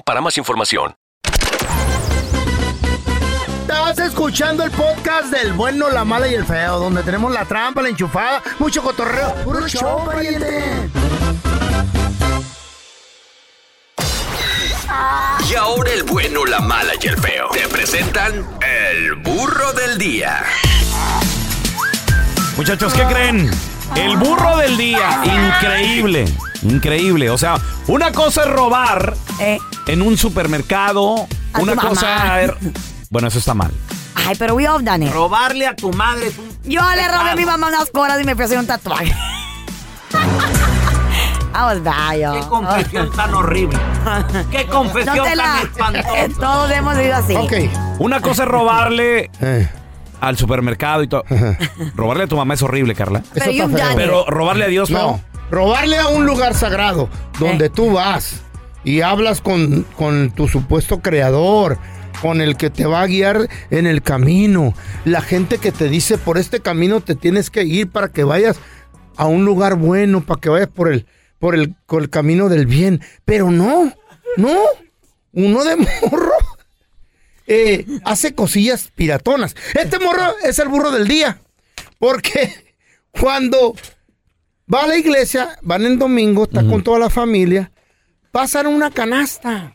para 0.00 0.22
más 0.22 0.38
información. 0.38 0.94
Estás 3.60 3.98
escuchando 3.98 4.64
el 4.64 4.70
podcast 4.70 5.30
del 5.30 5.52
bueno, 5.52 5.90
la 5.90 6.04
mala 6.04 6.28
y 6.28 6.34
el 6.34 6.46
feo, 6.46 6.78
donde 6.78 7.02
tenemos 7.02 7.32
la 7.32 7.44
trampa, 7.44 7.82
la 7.82 7.90
enchufada, 7.90 8.42
mucho 8.58 8.82
cotorreo. 8.82 9.34
¡Puro 9.44 9.68
show, 9.68 10.04
pariente! 10.06 10.88
Y 15.50 15.54
ahora 15.54 15.92
el 15.92 16.04
bueno, 16.04 16.44
la 16.44 16.60
mala 16.60 16.92
y 17.00 17.06
el 17.06 17.18
feo. 17.18 17.48
Te 17.52 17.68
presentan 17.68 18.46
el 18.62 19.14
burro 19.16 19.72
del 19.72 19.98
día. 19.98 20.44
Muchachos, 22.56 22.94
¿qué 22.94 23.04
creen? 23.04 23.50
El 23.96 24.16
burro 24.16 24.56
del 24.56 24.76
día. 24.76 25.22
Increíble. 25.24 26.24
Increíble. 26.62 27.30
O 27.30 27.36
sea, 27.36 27.56
una 27.86 28.12
cosa 28.12 28.42
es 28.42 28.48
robar 28.48 29.14
en 29.86 30.02
un 30.02 30.16
supermercado. 30.16 31.26
A 31.52 31.60
Una 31.60 31.76
cosa. 31.76 32.40
Bueno, 33.10 33.28
eso 33.28 33.38
está 33.38 33.54
mal. 33.54 33.70
Ay, 34.14 34.36
pero 34.38 34.54
we 34.54 34.66
have 34.66 34.82
done 34.84 35.04
it. 35.06 35.12
Robarle 35.12 35.66
a 35.66 35.74
tu 35.76 35.92
madre 35.92 36.28
es 36.28 36.38
un... 36.38 36.48
Yo 36.64 36.80
le 36.94 37.08
robé 37.08 37.30
a 37.30 37.36
mi 37.36 37.44
mamá 37.44 37.68
unas 37.68 37.90
coras 37.90 38.20
y 38.20 38.24
me 38.24 38.34
fui 38.34 38.42
a 38.42 38.46
hacer 38.46 38.58
un 38.58 38.66
tatuaje. 38.66 39.12
I 41.54 41.64
was 41.64 41.82
bad, 41.82 42.16
yo. 42.16 42.32
Qué 42.32 42.40
confesión 42.48 43.10
tan 43.14 43.34
horrible. 43.34 43.78
Qué 44.50 44.64
confesión 44.70 45.16
No 45.16 45.24
tan 45.24 45.36
la- 45.36 45.60
espantosa. 45.62 46.08
Todos 46.40 46.70
hemos 46.70 46.96
vivido 46.96 47.16
así. 47.16 47.34
Una 47.98 48.20
cosa 48.20 48.44
es 48.44 48.48
robarle 48.48 49.30
al 50.20 50.36
supermercado 50.38 51.02
y 51.02 51.08
todo. 51.08 51.24
Robarle 51.94 52.24
a 52.24 52.26
tu 52.26 52.36
mamá 52.36 52.54
es 52.54 52.62
horrible, 52.62 52.94
Carla. 52.94 53.22
Eso 53.34 53.50
está 53.50 53.68
feo. 53.68 53.96
Pero 53.96 54.24
robarle 54.26 54.64
a 54.64 54.68
Dios, 54.68 54.88
No, 54.90 54.98
no. 54.98 55.20
robarle 55.50 55.98
a 55.98 56.08
un 56.08 56.24
lugar 56.24 56.54
sagrado 56.54 57.10
donde 57.38 57.68
tú 57.68 57.92
vas 57.92 58.40
y 58.84 59.00
hablas 59.00 59.40
con, 59.40 59.82
con 59.96 60.30
tu 60.30 60.48
supuesto 60.48 61.00
creador, 61.00 61.78
con 62.20 62.40
el 62.40 62.56
que 62.56 62.70
te 62.70 62.86
va 62.86 63.02
a 63.02 63.06
guiar 63.06 63.48
en 63.70 63.86
el 63.86 64.02
camino, 64.02 64.74
la 65.04 65.20
gente 65.20 65.58
que 65.58 65.72
te 65.72 65.88
dice 65.88 66.18
por 66.18 66.38
este 66.38 66.60
camino 66.60 67.00
te 67.00 67.14
tienes 67.14 67.50
que 67.50 67.64
ir 67.64 67.90
para 67.90 68.08
que 68.08 68.24
vayas 68.24 68.58
a 69.16 69.26
un 69.26 69.44
lugar 69.44 69.74
bueno, 69.76 70.24
para 70.24 70.40
que 70.40 70.48
vayas 70.48 70.68
por 70.68 70.92
el, 70.92 71.06
por 71.38 71.54
el, 71.54 71.74
por 71.86 72.02
el 72.02 72.10
camino 72.10 72.48
del 72.48 72.66
bien. 72.66 73.00
Pero 73.24 73.50
no, 73.50 73.92
no, 74.36 74.56
uno 75.32 75.64
de 75.64 75.76
morro 76.10 76.32
eh, 77.46 77.86
hace 78.04 78.34
cosillas 78.34 78.90
piratonas. 78.94 79.56
Este 79.74 79.98
morro 79.98 80.36
es 80.44 80.58
el 80.58 80.68
burro 80.68 80.90
del 80.90 81.08
día, 81.08 81.40
porque 81.98 82.74
cuando 83.20 83.74
va 84.72 84.82
a 84.82 84.86
la 84.86 84.96
iglesia, 84.96 85.58
van 85.62 85.84
en 85.84 85.98
domingo, 85.98 86.44
está 86.44 86.64
con 86.64 86.82
toda 86.82 86.98
la 86.98 87.10
familia, 87.10 87.72
pasan 88.32 88.66
una 88.66 88.90
canasta. 88.90 89.72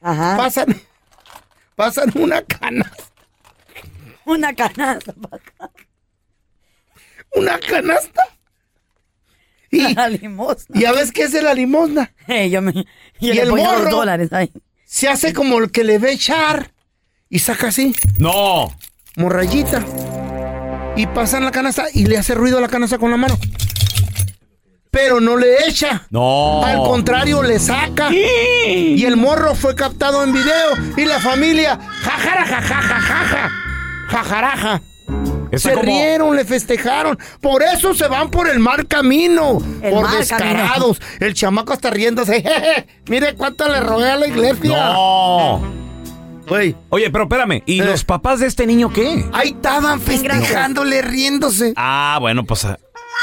Pasan, 0.00 0.80
pasan 1.76 2.10
una 2.14 2.40
canasta. 2.42 3.04
Una 4.24 4.54
canasta. 4.54 5.14
Una 7.34 7.58
canasta. 7.58 8.22
Y, 9.70 9.94
la 9.94 10.08
limosna. 10.08 10.80
¿Y 10.80 10.84
a 10.86 10.92
ves 10.92 11.12
qué 11.12 11.24
es 11.24 11.32
de 11.32 11.42
la 11.42 11.52
limosna? 11.52 12.14
yo 12.50 12.62
me, 12.62 12.72
yo 12.72 12.82
y 13.20 13.32
le 13.34 13.42
el 13.42 13.48
los 13.48 13.58
morro 13.58 13.90
dólares 13.90 14.32
ahí. 14.32 14.50
se 14.84 15.08
hace 15.08 15.34
como 15.34 15.58
el 15.58 15.70
que 15.70 15.84
le 15.84 15.98
ve 15.98 16.12
echar 16.12 16.72
y 17.28 17.40
saca 17.40 17.68
así. 17.68 17.94
No. 18.18 18.74
Morrayita. 19.16 19.84
Y 20.96 21.06
pasan 21.08 21.44
la 21.44 21.50
canasta 21.50 21.86
y 21.92 22.06
le 22.06 22.16
hace 22.16 22.34
ruido 22.34 22.58
a 22.58 22.60
la 22.60 22.68
canasta 22.68 22.98
con 22.98 23.10
la 23.10 23.16
mano. 23.16 23.36
Pero 24.90 25.20
no 25.20 25.36
le 25.36 25.66
echa. 25.68 26.06
No. 26.10 26.64
Al 26.64 26.78
contrario, 26.78 27.42
le 27.42 27.58
saca. 27.58 28.08
Y 28.12 29.04
el 29.04 29.16
morro 29.16 29.54
fue 29.54 29.74
captado 29.74 30.24
en 30.24 30.32
video. 30.32 30.72
Y 30.96 31.04
la 31.04 31.20
familia, 31.20 31.78
jajara, 32.02 32.44
jajaja, 32.46 33.00
jaja, 33.00 33.50
jajaraja. 34.08 34.82
Está 35.52 35.68
se 35.68 35.74
como- 35.74 35.86
rieron, 35.86 36.34
le 36.36 36.44
festejaron. 36.44 37.18
Por 37.40 37.62
eso 37.62 37.94
se 37.94 38.08
van 38.08 38.30
por 38.30 38.48
el 38.48 38.58
mal 38.58 38.86
camino. 38.88 39.58
El 39.82 39.92
por 39.92 40.04
mal 40.04 40.18
descarados. 40.18 41.00
El 41.20 41.34
chamaco 41.34 41.72
está 41.74 41.90
riéndose. 41.90 42.42
Jeje, 42.42 42.86
mire 43.08 43.34
cuánto 43.34 43.68
le 43.68 43.80
robé 43.80 44.10
a 44.10 44.16
la 44.16 44.26
iglesia. 44.26 44.76
No. 44.92 45.62
Güey. 46.48 46.76
Oye, 46.90 47.10
pero 47.10 47.24
espérame. 47.24 47.62
¿Y 47.66 47.80
Eh. 47.80 47.84
los 47.84 48.04
papás 48.04 48.40
de 48.40 48.46
este 48.46 48.66
niño 48.66 48.92
qué? 48.92 49.24
Ahí 49.32 49.50
estaban 49.50 50.00
festejándole, 50.00 51.02
riéndose. 51.02 51.72
Ah, 51.76 52.18
bueno, 52.20 52.44
pues 52.44 52.66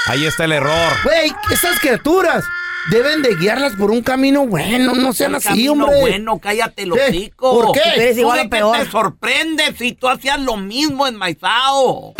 ahí 0.07 0.25
está 0.25 0.45
el 0.45 0.53
error. 0.53 0.91
Güey, 1.03 1.33
esas 1.51 1.79
criaturas 1.79 2.43
deben 2.89 3.21
de 3.21 3.35
guiarlas 3.35 3.73
por 3.73 3.91
un 3.91 4.01
camino 4.01 4.45
bueno. 4.45 4.93
No 4.95 5.13
sean 5.13 5.31
Un 5.31 5.35
así, 5.37 5.47
camino 5.49 5.85
hombre. 5.85 5.99
bueno, 6.01 6.39
cállate 6.39 6.83
¿Qué? 6.83 6.91
hocico. 6.91 7.61
¿Por 7.61 7.71
qué? 7.73 7.81
Tú 7.81 7.89
eres 8.01 8.17
igual 8.17 8.37
¿Tú 8.37 8.41
o 8.41 8.43
de 8.43 8.49
qué 8.49 8.55
peor. 8.57 8.77
te 8.77 8.91
sorprendes 8.91 9.75
si 9.77 9.93
tú 9.93 10.07
hacías 10.09 10.39
lo 10.39 10.57
mismo 10.57 11.07
en 11.07 11.15
Maizao? 11.15 12.13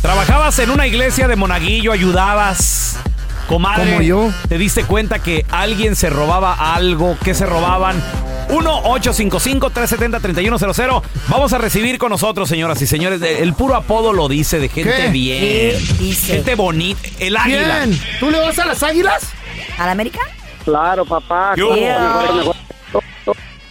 Trabajabas 0.00 0.58
en 0.58 0.70
una 0.70 0.86
iglesia 0.86 1.28
de 1.28 1.36
monaguillo, 1.36 1.92
ayudabas. 1.92 2.96
Comadre, 3.52 3.90
Como 3.90 4.02
yo. 4.02 4.30
¿Te 4.48 4.56
diste 4.58 4.84
cuenta 4.84 5.18
que 5.18 5.44
alguien 5.50 5.94
se 5.94 6.08
robaba 6.08 6.74
algo? 6.74 7.18
¿Qué 7.22 7.34
se 7.34 7.44
robaban? 7.46 8.02
1-855-370-3100. 8.48 11.02
Vamos 11.28 11.52
a 11.52 11.58
recibir 11.58 11.98
con 11.98 12.08
nosotros, 12.10 12.48
señoras 12.48 12.80
y 12.82 12.86
señores. 12.86 13.20
El 13.22 13.52
puro 13.54 13.74
apodo 13.74 14.12
lo 14.14 14.28
dice 14.28 14.58
de 14.58 14.68
gente 14.68 14.94
¿Qué? 14.96 15.08
bien. 15.08 15.40
¿Qué 15.40 15.78
dice? 15.98 16.34
Gente 16.34 16.54
bonita. 16.54 17.00
El 17.18 17.36
águila. 17.36 17.80
¿Quién? 17.84 18.00
¿Tú 18.20 18.30
le 18.30 18.38
vas 18.40 18.58
a 18.58 18.64
las 18.66 18.82
águilas? 18.82 19.28
¿A 19.78 19.86
la 19.86 19.92
América? 19.92 20.20
Claro, 20.64 21.04
papá. 21.04 21.54
Mejor. 21.56 22.54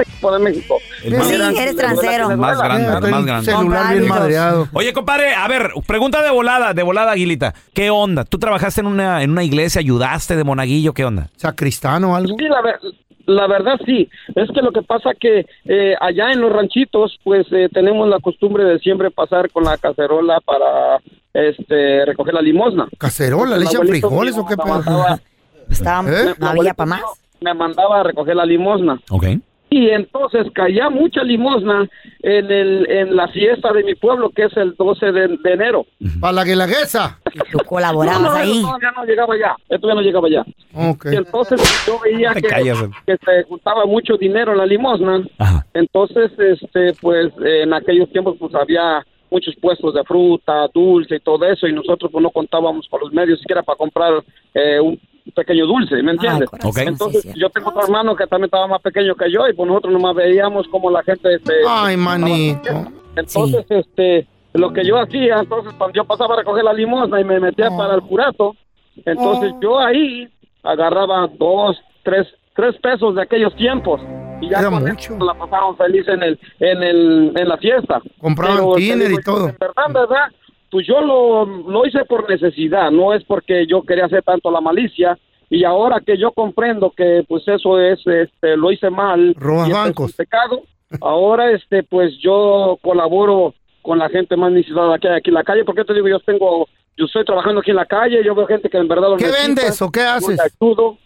Equipo 0.01 0.31
de 0.33 0.39
México. 0.39 0.77
El 1.03 1.17
más, 1.17 1.27
Sí, 1.27 1.35
eres 1.35 1.75
transero. 1.75 2.37
más 2.37 2.59
grande, 2.61 3.07
Eh, 3.07 3.11
más 3.11 3.25
grande. 3.25 3.51
Celular 3.51 3.93
bien 3.93 4.07
madreado. 4.07 4.67
Oye, 4.73 4.93
compadre, 4.93 5.33
a 5.33 5.47
ver, 5.47 5.71
pregunta 5.87 6.21
de 6.21 6.29
volada, 6.31 6.73
de 6.73 6.83
volada, 6.83 7.11
Aguilita. 7.11 7.53
¿Qué 7.73 7.89
onda? 7.89 8.23
¿Tú 8.25 8.37
trabajaste 8.37 8.81
en 8.81 8.87
una, 8.87 9.23
en 9.23 9.31
una 9.31 9.43
iglesia, 9.43 9.79
ayudaste 9.79 10.35
de 10.35 10.43
monaguillo? 10.43 10.93
¿Qué 10.93 11.05
onda? 11.05 11.27
¿Sacristán 11.37 12.03
o 12.03 12.15
algo? 12.15 12.35
Sí, 12.37 12.45
la, 12.47 12.61
ver- 12.61 12.79
la 13.25 13.47
verdad 13.47 13.79
sí. 13.85 14.09
Es 14.35 14.49
que 14.53 14.61
lo 14.61 14.71
que 14.71 14.81
pasa 14.81 15.11
que 15.19 15.45
eh, 15.65 15.95
allá 15.99 16.31
en 16.31 16.41
los 16.41 16.51
ranchitos, 16.51 17.17
pues 17.23 17.45
eh, 17.51 17.69
tenemos 17.73 18.07
la 18.09 18.19
costumbre 18.19 18.63
de 18.65 18.79
siempre 18.79 19.11
pasar 19.11 19.49
con 19.51 19.63
la 19.63 19.77
cacerola 19.77 20.39
para 20.45 20.99
este 21.33 22.05
recoger 22.05 22.33
la 22.33 22.41
limosna. 22.41 22.87
¿Cacerola? 22.97 23.57
¿Le 23.57 23.65
echan 23.65 23.87
frijoles 23.87 24.37
o 24.37 24.45
qué 24.45 24.57
pedo? 24.57 24.83
Estaba, 25.69 26.09
¿Eh? 26.11 26.33
no 26.37 26.47
había 26.47 26.73
para 26.73 26.89
más. 26.89 27.01
Me 27.39 27.53
mandaba 27.53 28.01
a 28.01 28.03
recoger 28.03 28.35
la 28.35 28.45
limosna. 28.45 28.99
Ok. 29.09 29.25
Y 29.73 29.89
entonces 29.89 30.47
caía 30.53 30.89
mucha 30.89 31.23
limosna 31.23 31.87
en, 32.19 32.51
el, 32.51 32.91
en 32.91 33.15
la 33.15 33.29
fiesta 33.29 33.71
de 33.71 33.85
mi 33.85 33.95
pueblo, 33.95 34.29
que 34.29 34.43
es 34.43 34.57
el 34.57 34.75
12 34.75 35.11
de, 35.13 35.27
de 35.41 35.53
enero. 35.53 35.85
Para 36.19 36.33
la 36.33 36.43
guelaguesa. 36.43 37.19
Tú 37.53 37.57
colaborabas 37.59 38.21
No, 38.21 38.29
no, 38.31 38.35
ahí. 38.35 38.61
ya 38.81 38.91
no 38.91 39.05
llegaba 39.05 39.33
allá. 39.33 39.55
Esto 39.69 39.87
ya 39.87 39.93
no 39.93 40.01
llegaba 40.01 40.27
allá. 40.27 40.43
Ok. 40.75 41.05
Y 41.13 41.15
entonces 41.15 41.85
yo 41.87 41.97
veía 42.03 42.33
que, 42.33 43.17
se 43.17 43.43
juntaba 43.47 43.85
mucho 43.85 44.17
dinero 44.17 44.51
en 44.51 44.57
la 44.57 44.65
limosna. 44.65 45.23
Entonces, 45.73 46.31
este, 46.37 46.93
pues 46.99 47.31
en 47.41 47.73
aquellos 47.73 48.11
tiempos 48.11 48.35
pues 48.37 48.53
había 48.53 49.05
muchos 49.29 49.55
puestos 49.55 49.93
de 49.93 50.03
fruta, 50.03 50.67
dulce 50.73 51.15
y 51.15 51.19
todo 51.21 51.45
eso, 51.45 51.65
y 51.65 51.71
nosotros 51.71 52.11
pues 52.11 52.21
no 52.21 52.29
contábamos 52.31 52.89
con 52.89 52.99
los 52.99 53.13
medios 53.13 53.39
siquiera 53.39 53.63
para 53.63 53.77
comprar 53.77 54.21
eh, 54.53 54.81
un 54.81 54.99
pequeño 55.31 55.65
dulce, 55.65 56.01
¿me 56.03 56.11
entiendes? 56.11 56.49
Entonces 56.77 57.33
yo 57.35 57.49
tengo 57.49 57.69
otro 57.69 57.83
hermano 57.83 58.15
que 58.15 58.27
también 58.27 58.45
estaba 58.45 58.67
más 58.67 58.81
pequeño 58.81 59.15
que 59.15 59.31
yo 59.31 59.47
y 59.47 59.53
pues 59.53 59.67
nosotros 59.67 59.93
nomás 59.93 60.15
veíamos 60.15 60.67
como 60.69 60.89
la 60.91 61.03
gente... 61.03 61.35
Este, 61.35 61.53
Ay, 61.67 61.97
manito. 61.97 62.69
entonces, 63.15 63.65
este, 63.69 64.27
lo 64.53 64.71
que 64.73 64.85
yo 64.85 64.97
hacía, 64.99 65.39
entonces 65.39 65.73
cuando 65.77 65.93
yo 65.95 66.05
pasaba 66.05 66.35
a 66.35 66.37
recoger 66.39 66.63
la 66.63 66.73
limosna 66.73 67.19
y 67.19 67.23
me 67.23 67.39
metía 67.39 67.69
Oh. 67.71 67.77
para 67.77 67.95
el 67.95 68.01
curato, 68.01 68.55
entonces 69.05 69.53
yo 69.61 69.79
ahí 69.79 70.27
agarraba 70.63 71.27
dos, 71.39 71.77
tres, 72.03 72.27
tres 72.55 72.75
pesos 72.81 73.15
de 73.15 73.21
aquellos 73.21 73.55
tiempos 73.55 74.01
y 74.41 74.49
ya 74.49 74.67
con 74.69 74.87
eso 74.87 75.17
la 75.23 75.33
pasaron 75.35 75.77
feliz 75.77 76.07
en 76.07 76.23
el, 76.23 76.39
en 76.59 76.83
el, 76.83 77.31
en 77.35 77.47
la 77.47 77.57
fiesta. 77.57 78.01
Compraban 78.19 78.57
Pero, 78.57 78.73
tiner 78.75 79.05
y 79.07 79.09
digo, 79.09 79.21
todo. 79.23 79.49
En 79.49 79.57
verdad, 79.59 79.83
en 79.87 79.93
verdad, 79.93 80.27
pues 80.71 80.87
yo 80.87 81.01
lo, 81.01 81.45
lo 81.45 81.85
hice 81.85 82.05
por 82.05 82.27
necesidad, 82.29 82.89
no 82.89 83.13
es 83.13 83.23
porque 83.25 83.67
yo 83.67 83.83
quería 83.83 84.05
hacer 84.05 84.23
tanto 84.23 84.49
la 84.49 84.61
malicia. 84.61 85.17
Y 85.49 85.65
ahora 85.65 85.99
que 85.99 86.17
yo 86.17 86.31
comprendo 86.31 86.91
que 86.95 87.23
pues 87.27 87.45
eso 87.47 87.77
es, 87.79 87.99
este, 88.07 88.55
lo 88.55 88.71
hice 88.71 88.89
mal, 88.89 89.35
Robas 89.37 89.67
y 89.67 89.71
este 89.71 89.79
es 89.81 89.85
bancos. 89.85 90.13
pecado, 90.13 90.61
ahora 91.01 91.51
este, 91.51 91.83
pues 91.83 92.13
yo 92.23 92.77
colaboro 92.81 93.53
con 93.81 93.99
la 93.99 94.07
gente 94.09 94.37
más 94.37 94.51
necesitada 94.53 94.97
que 94.97 95.09
hay 95.09 95.17
aquí 95.17 95.29
en 95.29 95.33
la 95.33 95.43
calle, 95.43 95.65
porque 95.65 95.83
te 95.83 95.93
digo, 95.93 96.07
yo 96.07 96.19
tengo, 96.21 96.67
yo 96.95 97.05
estoy 97.05 97.25
trabajando 97.25 97.59
aquí 97.59 97.71
en 97.71 97.75
la 97.77 97.85
calle, 97.85 98.23
yo 98.23 98.33
veo 98.33 98.47
gente 98.47 98.69
que 98.69 98.77
en 98.77 98.87
verdad 98.87 99.09
lo 99.09 99.17
¿Qué 99.17 99.25
necesita, 99.25 99.47
vendes 99.47 99.81
o 99.81 99.91
qué 99.91 100.01
haces? 100.01 100.39
ayudo. 100.39 100.97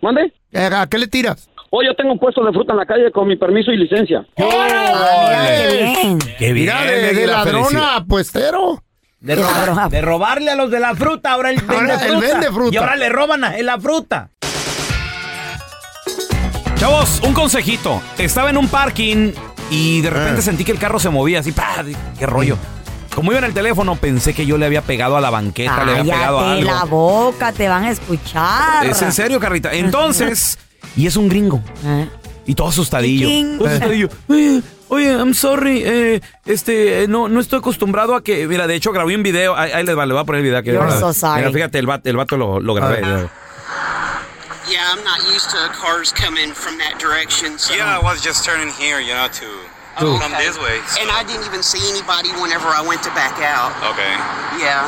¿Mande? 0.00 0.32
¿A 0.54 0.86
qué 0.88 0.98
le 0.98 1.06
tiras? 1.06 1.50
Hoy 1.70 1.86
yo 1.86 1.94
tengo 1.94 2.12
un 2.12 2.18
puesto 2.18 2.44
de 2.44 2.52
fruta 2.52 2.72
en 2.72 2.78
la 2.78 2.86
calle 2.86 3.10
con 3.10 3.26
mi 3.28 3.36
permiso 3.36 3.72
y 3.72 3.76
licencia. 3.76 4.26
Qué 6.38 6.52
bien. 6.52 6.54
Mira, 6.54 6.84
de, 6.84 7.14
de 7.14 7.26
la 7.26 7.32
ladrona 7.38 7.64
felicidad. 7.66 7.96
a 7.96 8.04
puestero. 8.04 8.82
De, 9.22 9.36
ro- 9.36 9.88
de 9.88 10.00
robarle 10.02 10.50
a 10.50 10.54
los 10.56 10.70
de 10.70 10.80
la 10.80 10.94
fruta, 10.94 11.32
ahora 11.32 11.50
él 11.50 11.56
vende 11.66 11.92
Ahora 11.92 11.94
él 12.06 12.10
fruta. 12.12 12.26
vende 12.26 12.46
fruta. 12.52 12.74
Y 12.74 12.76
ahora 12.76 12.96
le 12.96 13.08
roban 13.08 13.44
a 13.44 13.56
él 13.56 13.66
la 13.66 13.78
fruta. 13.78 14.30
Chavos, 16.76 17.20
un 17.24 17.32
consejito. 17.32 18.02
Estaba 18.18 18.50
en 18.50 18.56
un 18.56 18.68
parking 18.68 19.32
y 19.70 20.00
de 20.00 20.10
repente 20.10 20.42
sentí 20.42 20.64
que 20.64 20.72
el 20.72 20.78
carro 20.78 20.98
se 20.98 21.08
movía 21.10 21.40
así, 21.40 21.52
¡pah! 21.52 21.84
qué 22.18 22.26
rollo. 22.26 22.56
Como 23.14 23.30
iba 23.30 23.38
en 23.38 23.44
el 23.44 23.54
teléfono, 23.54 23.94
pensé 23.96 24.34
que 24.34 24.46
yo 24.46 24.58
le 24.58 24.66
había 24.66 24.82
pegado 24.82 25.16
a 25.16 25.20
la 25.20 25.30
banqueta, 25.30 25.84
le 25.84 25.98
había 25.98 26.14
pegado 26.14 26.40
a 26.40 26.52
algo. 26.52 26.70
la 26.70 26.84
boca, 26.84 27.52
te 27.52 27.68
van 27.68 27.84
a 27.84 27.90
escuchar. 27.90 28.86
Es 28.86 29.00
en 29.02 29.12
serio, 29.12 29.38
Carrita. 29.38 29.70
Entonces, 29.72 30.58
y 30.96 31.06
es 31.06 31.14
un 31.16 31.28
gringo. 31.28 31.62
Y 32.46 32.54
todo 32.54 32.68
asustadillo. 32.68 33.28
Todo 33.58 33.68
asustadillo. 33.68 34.08
Oye, 34.92 35.08
I'm 35.10 35.32
sorry. 35.32 35.82
eh, 35.86 36.20
este, 36.44 37.04
eh, 37.04 37.08
no, 37.08 37.26
no 37.26 37.40
estoy 37.40 37.60
acostumbrado 37.60 38.14
a 38.14 38.22
que. 38.22 38.46
Mira, 38.46 38.66
de 38.66 38.74
hecho, 38.74 38.92
grabé 38.92 39.16
un 39.16 39.22
video. 39.22 39.56
Ahí, 39.56 39.72
ahí 39.72 39.84
les 39.86 39.96
va, 39.96 40.04
le 40.04 40.12
voy 40.12 40.22
a 40.22 40.26
poner 40.26 40.40
el 40.40 40.44
video. 40.44 40.62
Que, 40.62 40.72
You're 40.74 40.90
so 40.90 41.14
sorry. 41.14 41.40
Mira, 41.40 41.50
fíjate, 41.50 41.78
el 41.78 41.86
vato, 41.86 42.10
el 42.10 42.16
vato 42.18 42.36
lo, 42.36 42.60
lo 42.60 42.74
grabé. 42.74 43.00
Yeah, 44.68 44.92
I'm 44.92 45.02
not 45.02 45.24
used 45.34 45.48
to 45.50 45.72
cars 45.72 46.12
coming 46.12 46.52
from 46.52 46.76
that 46.76 46.98
direction. 47.00 47.58
So. 47.58 47.72
Yeah, 47.74 47.98
I 47.98 48.04
was 48.04 48.22
just 48.22 48.44
turning 48.44 48.68
here, 48.78 49.00
you 49.00 49.14
know, 49.14 49.28
to 49.28 49.46
Oh, 49.98 50.18
come 50.20 50.32
this 50.36 50.58
way. 50.58 50.76
And 51.00 51.10
I 51.10 51.24
didn't 51.24 51.46
even 51.46 51.62
see 51.62 51.80
anybody 51.88 52.28
whenever 52.40 52.68
I 52.68 52.82
went 52.86 53.02
to 53.04 53.10
back 53.16 53.40
out. 53.40 53.72
Okay. 53.96 54.12
Yeah. 54.60 54.84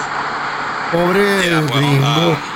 Pobre 0.92 1.40
gringo. 1.72 2.53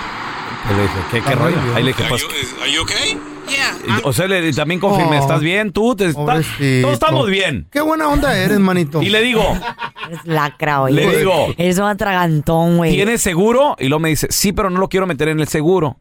Le 0.70 0.82
dije, 0.82 0.94
¿qué, 1.12 1.20
qué 1.22 1.34
rollo? 1.34 1.56
Ahí 1.74 1.82
le 1.82 1.88
dije, 1.92 2.04
pues. 2.08 2.22
you, 2.22 2.28
is- 2.40 2.54
are 2.60 2.72
you 2.72 2.82
okay? 2.82 3.18
Yeah. 3.48 4.00
O 4.04 4.12
sea, 4.12 4.26
le, 4.28 4.52
también 4.52 4.78
confirmé, 4.80 5.18
Oh, 5.18 5.22
¿estás 5.22 5.40
bien? 5.40 5.72
¿Tú? 5.72 5.96
Te, 5.96 6.06
está- 6.06 6.20
Pobrecito. 6.20 6.82
todos 6.82 6.92
estamos 6.94 7.26
bien. 7.30 7.66
Qué 7.70 7.80
buena 7.80 8.08
onda 8.08 8.36
eres, 8.38 8.58
manito. 8.58 9.00
Y 9.02 9.08
le 9.08 9.22
digo, 9.22 9.42
Eres 10.06 10.20
lacra, 10.24 10.82
oye. 10.82 10.94
Le 10.96 11.18
digo. 11.18 11.54
Eres 11.56 11.78
un 11.78 11.84
atragantón, 11.84 12.76
güey. 12.76 12.92
¿tienes 12.94 13.22
seguro? 13.22 13.74
Y 13.78 13.88
luego 13.88 14.00
me 14.00 14.10
dice, 14.10 14.26
sí, 14.30 14.52
pero 14.52 14.68
no 14.68 14.78
lo 14.80 14.88
quiero 14.88 15.06
meter 15.06 15.28
en 15.28 15.40
el 15.40 15.48
seguro. 15.48 15.96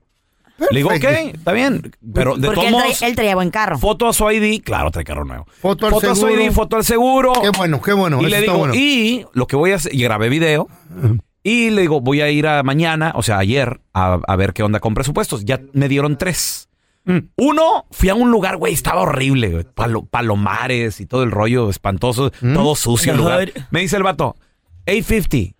Le 0.71 0.79
digo, 0.79 0.89
ok, 0.89 1.03
está 1.35 1.51
bien. 1.53 1.93
Pero 2.13 2.35
de 2.35 2.47
Porque 2.47 2.55
todos 2.61 2.65
él, 2.67 2.73
trae- 2.73 2.81
modos, 2.87 3.01
él 3.03 3.15
traía 3.15 3.35
buen 3.35 3.51
carro. 3.51 3.77
foto 3.77 4.07
a 4.07 4.13
su 4.13 4.29
ID. 4.29 4.63
Claro, 4.63 4.89
trae 4.91 5.05
carro 5.05 5.23
nuevo. 5.23 5.45
Foto 5.61 5.85
al 5.87 5.93
a 5.93 5.99
su 6.15 6.15
seguro. 6.25 6.41
ID, 6.43 6.51
foto 6.51 6.75
al 6.77 6.83
seguro. 6.83 7.31
Qué 7.41 7.49
bueno, 7.51 7.79
qué 7.81 7.93
bueno. 7.93 8.17
y 8.17 8.25
eso 8.25 8.29
le 8.29 8.35
está 8.39 8.51
digo, 8.51 8.57
bueno. 8.57 8.73
y 8.75 9.25
lo 9.33 9.45
que 9.47 9.55
voy 9.55 9.71
a 9.71 9.75
hacer, 9.75 9.93
y 9.93 10.01
grabé 10.03 10.27
video. 10.29 10.67
Y 11.47 11.69
le 11.69 11.81
digo, 11.83 12.01
voy 12.01 12.19
a 12.19 12.29
ir 12.29 12.45
a 12.47 12.61
mañana, 12.63 13.13
o 13.15 13.23
sea, 13.23 13.37
ayer, 13.37 13.79
a, 13.93 14.19
a 14.27 14.35
ver 14.35 14.51
qué 14.53 14.63
onda 14.63 14.79
con 14.81 14.93
presupuestos. 14.93 15.45
Ya 15.45 15.61
me 15.71 15.87
dieron 15.87 16.17
tres. 16.17 16.67
Mm. 17.05 17.19
Uno, 17.37 17.85
fui 17.91 18.09
a 18.09 18.15
un 18.15 18.31
lugar, 18.31 18.57
güey, 18.57 18.73
estaba 18.73 19.01
horrible, 19.03 19.49
güey. 19.51 19.63
Palo- 19.73 20.05
palomares 20.05 20.99
y 20.99 21.05
todo 21.05 21.23
el 21.23 21.31
rollo 21.31 21.69
espantoso, 21.69 22.31
Mm. 22.41 22.53
todo 22.53 22.75
sucio 22.75 23.13
el 23.13 23.19
lugar. 23.19 23.51
Me 23.71 23.79
dice 23.79 23.95
el 23.95 24.03
vato, 24.03 24.35
850. 24.87 25.55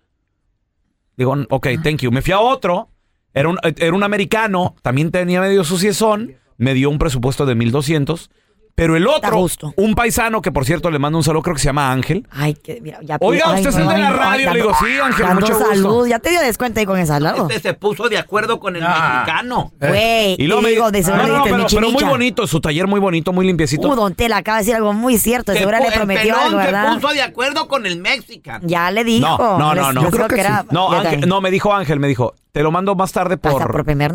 Digo, 1.16 1.34
ok, 1.48 1.68
thank 1.82 2.00
you. 2.02 2.12
Me 2.12 2.20
fui 2.22 2.32
a 2.34 2.40
otro, 2.40 2.90
era 3.32 3.48
un, 3.48 3.58
era 3.62 3.94
un 3.94 4.02
americano, 4.02 4.76
también 4.82 5.10
tenía 5.10 5.40
medio 5.40 5.64
suciezón, 5.64 6.34
me 6.58 6.74
dio 6.74 6.90
un 6.90 6.98
presupuesto 6.98 7.46
de 7.46 7.54
1200. 7.54 8.30
Pero 8.78 8.94
el 8.94 9.08
otro, 9.08 9.44
un 9.74 9.96
paisano 9.96 10.40
que 10.40 10.52
por 10.52 10.64
cierto 10.64 10.88
le 10.92 11.00
mando 11.00 11.18
un 11.18 11.24
saludo, 11.24 11.42
creo 11.42 11.56
que 11.56 11.60
se 11.60 11.66
llama 11.66 11.90
Ángel. 11.90 12.24
Ay, 12.30 12.54
que 12.54 12.80
mira, 12.80 13.00
ya 13.02 13.16
Oiga, 13.18 13.46
ay, 13.48 13.56
usted 13.66 13.70
es 13.70 13.88
de 13.88 13.98
la 13.98 14.10
radio. 14.12 14.52
Le 14.52 14.60
digo, 14.60 14.72
sí, 14.78 14.86
Ángel, 15.02 15.26
mucho 15.34 15.54
gusto. 15.54 15.68
salud. 15.68 16.06
Ya 16.06 16.20
te 16.20 16.30
dio 16.30 16.40
descuento 16.40 16.78
ahí 16.78 16.86
con 16.86 16.96
el 16.96 17.04
salado. 17.08 17.48
Este 17.48 17.58
se 17.58 17.74
puso 17.74 18.08
de 18.08 18.18
acuerdo 18.18 18.60
con 18.60 18.76
el 18.76 18.82
mexicano. 18.82 19.72
Güey, 19.80 20.36
Y 20.38 20.46
luego 20.46 20.62
me 20.62 20.68
digo, 20.70 20.92
de 20.92 21.02
seguro 21.02 21.42
pero, 21.42 21.90
muy 21.90 22.04
bonito, 22.04 22.46
su 22.46 22.60
taller 22.60 22.86
muy 22.86 23.00
bonito, 23.00 23.32
muy 23.32 23.46
limpiecito. 23.46 23.88
Uh, 23.88 23.96
Don 23.96 24.14
Tela 24.14 24.36
acaba 24.36 24.58
de 24.58 24.62
decir 24.62 24.76
algo 24.76 24.92
muy 24.92 25.18
cierto. 25.18 25.50
Se 25.50 25.58
Seguro 25.58 25.78
le 25.78 25.86
el 25.88 25.92
prometió 25.94 26.34
pelón 26.34 26.40
algo, 26.46 26.60
se 26.60 26.66
¿verdad? 26.66 26.94
puso 26.94 27.14
de 27.14 27.22
acuerdo 27.22 27.66
con 27.66 27.84
el 27.84 27.98
mexicano. 27.98 28.60
Ya 28.62 28.92
le 28.92 29.02
dijo. 29.02 29.26
No, 29.58 29.74
no, 29.74 29.92
no. 29.92 30.02
Yo 30.04 30.10
creo 30.12 30.28
que 30.28 30.38
era. 30.38 30.64
No, 30.70 31.40
me 31.40 31.50
dijo 31.50 31.74
Ángel, 31.74 31.98
me 31.98 32.06
dijo, 32.06 32.36
te 32.52 32.62
lo 32.62 32.70
mando 32.70 32.94
más 32.94 33.10
tarde 33.10 33.38
por, 33.38 33.72
por 33.72 33.84
primer 33.84 34.14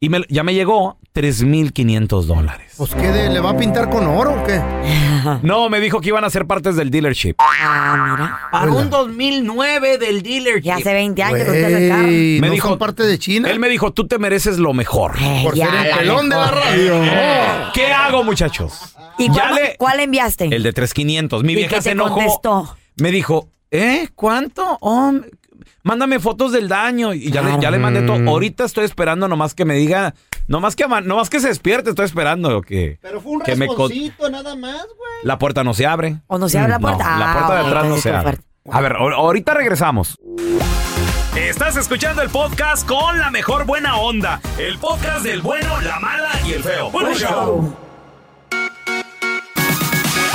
por. 0.00 0.06
Email, 0.06 0.26
ya 0.28 0.42
me 0.44 0.54
llegó 0.54 0.98
3.500 1.14 2.22
dólares. 2.24 2.74
Pues 2.76 2.94
qué 2.94 3.08
de, 3.08 3.28
le 3.30 3.40
va 3.40 3.50
a 3.50 3.56
pintar 3.56 3.90
con 3.90 4.06
oro 4.06 4.40
o 4.40 4.44
qué? 4.44 4.60
No, 5.42 5.68
me 5.68 5.80
dijo 5.80 6.00
que 6.00 6.08
iban 6.08 6.24
a 6.24 6.30
ser 6.30 6.46
partes 6.46 6.76
del 6.76 6.90
dealership. 6.90 7.34
Ah, 7.38 8.14
mira. 8.16 8.38
Para 8.52 8.70
un 8.70 8.88
2009 8.88 9.98
del 9.98 10.22
dealership. 10.22 10.62
Ya 10.64 10.76
hace 10.76 10.92
20 10.92 11.22
años 11.22 11.38
que 11.44 11.50
usted. 11.50 12.40
Me 12.40 12.46
¿no 12.46 12.52
dijo- 12.52 12.68
son 12.68 12.78
parte 12.78 13.02
de 13.02 13.18
China? 13.18 13.50
Él 13.50 13.58
me 13.58 13.68
dijo, 13.68 13.92
tú 13.92 14.06
te 14.06 14.18
mereces 14.18 14.58
lo 14.58 14.72
mejor. 14.72 15.16
Por 15.42 15.54
ya, 15.56 15.66
ser 15.70 15.86
el 15.90 15.98
pelón 15.98 16.28
de 16.30 16.36
la 16.36 16.50
radio. 16.50 16.94
¿Qué 17.74 17.86
hago, 17.92 18.22
muchachos? 18.24 18.94
¿Y 19.18 19.26
Ya 19.26 19.32
cuál, 19.48 19.54
le- 19.56 19.76
cuál 19.76 20.00
enviaste? 20.00 20.44
El 20.44 20.62
de 20.62 20.72
3.500. 20.72 21.42
Mi 21.42 21.52
¿Y 21.54 21.56
vieja 21.56 21.76
qué 21.76 21.82
se 21.82 21.90
enojó. 21.90 22.14
contestó? 22.14 22.76
Me 22.96 23.10
dijo, 23.10 23.48
¿eh? 23.72 24.08
¿Cuánto? 24.14 24.78
Oh, 24.80 25.12
mándame 25.82 26.18
fotos 26.20 26.52
del 26.52 26.68
daño. 26.68 27.14
Y 27.14 27.30
ya, 27.30 27.42
le, 27.42 27.58
ya 27.60 27.70
le 27.70 27.78
mandé 27.78 28.02
todo. 28.02 28.18
Ahorita 28.28 28.64
estoy 28.64 28.84
esperando 28.84 29.28
nomás 29.28 29.54
que 29.54 29.64
me 29.64 29.74
diga, 29.74 30.14
nomás 30.46 30.76
que, 30.76 30.84
ama- 30.84 31.00
nomás 31.00 31.30
que 31.30 31.40
se 31.40 31.48
despierte, 31.48 31.90
estoy 31.90 32.04
esperando 32.06 32.62
que, 32.62 32.98
Pero 33.02 33.20
fue 33.20 33.32
un 33.32 33.40
que 33.42 33.56
me 33.56 33.66
con- 33.66 33.76
rasponcito 33.90 34.30
nada 34.30 34.54
más, 34.56 34.84
güey. 34.86 35.10
La 35.24 35.38
puerta 35.38 35.64
no 35.64 35.74
se 35.74 35.86
abre. 35.86 36.20
¿O 36.26 36.38
no 36.38 36.48
se 36.48 36.58
abre 36.58 36.70
la 36.72 36.78
puerta? 36.78 37.04
No, 37.04 37.18
la 37.18 37.30
Ah, 37.30 37.34
puerta 37.34 37.54
de 37.54 37.60
ok, 37.60 37.66
atrás 37.66 37.82
no 37.82 37.86
entonces 37.88 38.02
se 38.02 38.10
abre. 38.10 38.22
fuerte. 38.22 38.44
A 38.70 38.80
ver, 38.80 38.92
ahor- 38.92 39.14
ahorita 39.14 39.54
regresamos. 39.54 40.16
Estás 41.36 41.76
escuchando 41.76 42.20
el 42.22 42.30
podcast 42.30 42.86
con 42.86 43.18
la 43.18 43.30
mejor 43.30 43.64
buena 43.64 43.96
onda. 43.96 44.40
El 44.58 44.78
podcast 44.78 45.22
del 45.24 45.40
bueno, 45.40 45.80
la 45.80 45.98
mala 46.00 46.30
y 46.46 46.52
el 46.52 46.62
feo. 46.62 46.90
Bueno, 46.90 47.14
show. 47.14 47.74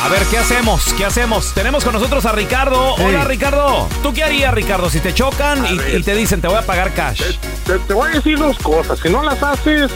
A 0.02 0.10
ver, 0.10 0.22
¿qué 0.30 0.38
hacemos? 0.38 0.94
¿Qué 0.94 1.06
hacemos? 1.06 1.54
Tenemos 1.54 1.84
con 1.84 1.94
nosotros 1.94 2.26
a 2.26 2.34
Ricardo. 2.34 2.96
Hola, 2.96 3.24
Ricardo. 3.24 3.88
¿Tú 4.02 4.14
qué 4.14 4.24
harías, 4.24 4.54
Ricardo, 4.54 4.90
si 4.90 5.00
te 5.00 5.14
chocan 5.14 5.66
y, 5.66 5.96
y 5.98 6.04
te 6.04 6.14
dicen 6.16 6.42
te 6.42 6.48
voy 6.48 6.58
a 6.58 6.62
pagar 6.64 6.94
cash? 6.94 7.22
Te, 7.66 7.80
te 7.80 7.94
voy 7.94 8.10
a 8.12 8.16
decir 8.16 8.38
dos 8.38 8.58
cosas. 8.60 9.00
Si 9.00 9.10
no 9.10 9.24
las 9.24 9.42
haces, 9.42 9.90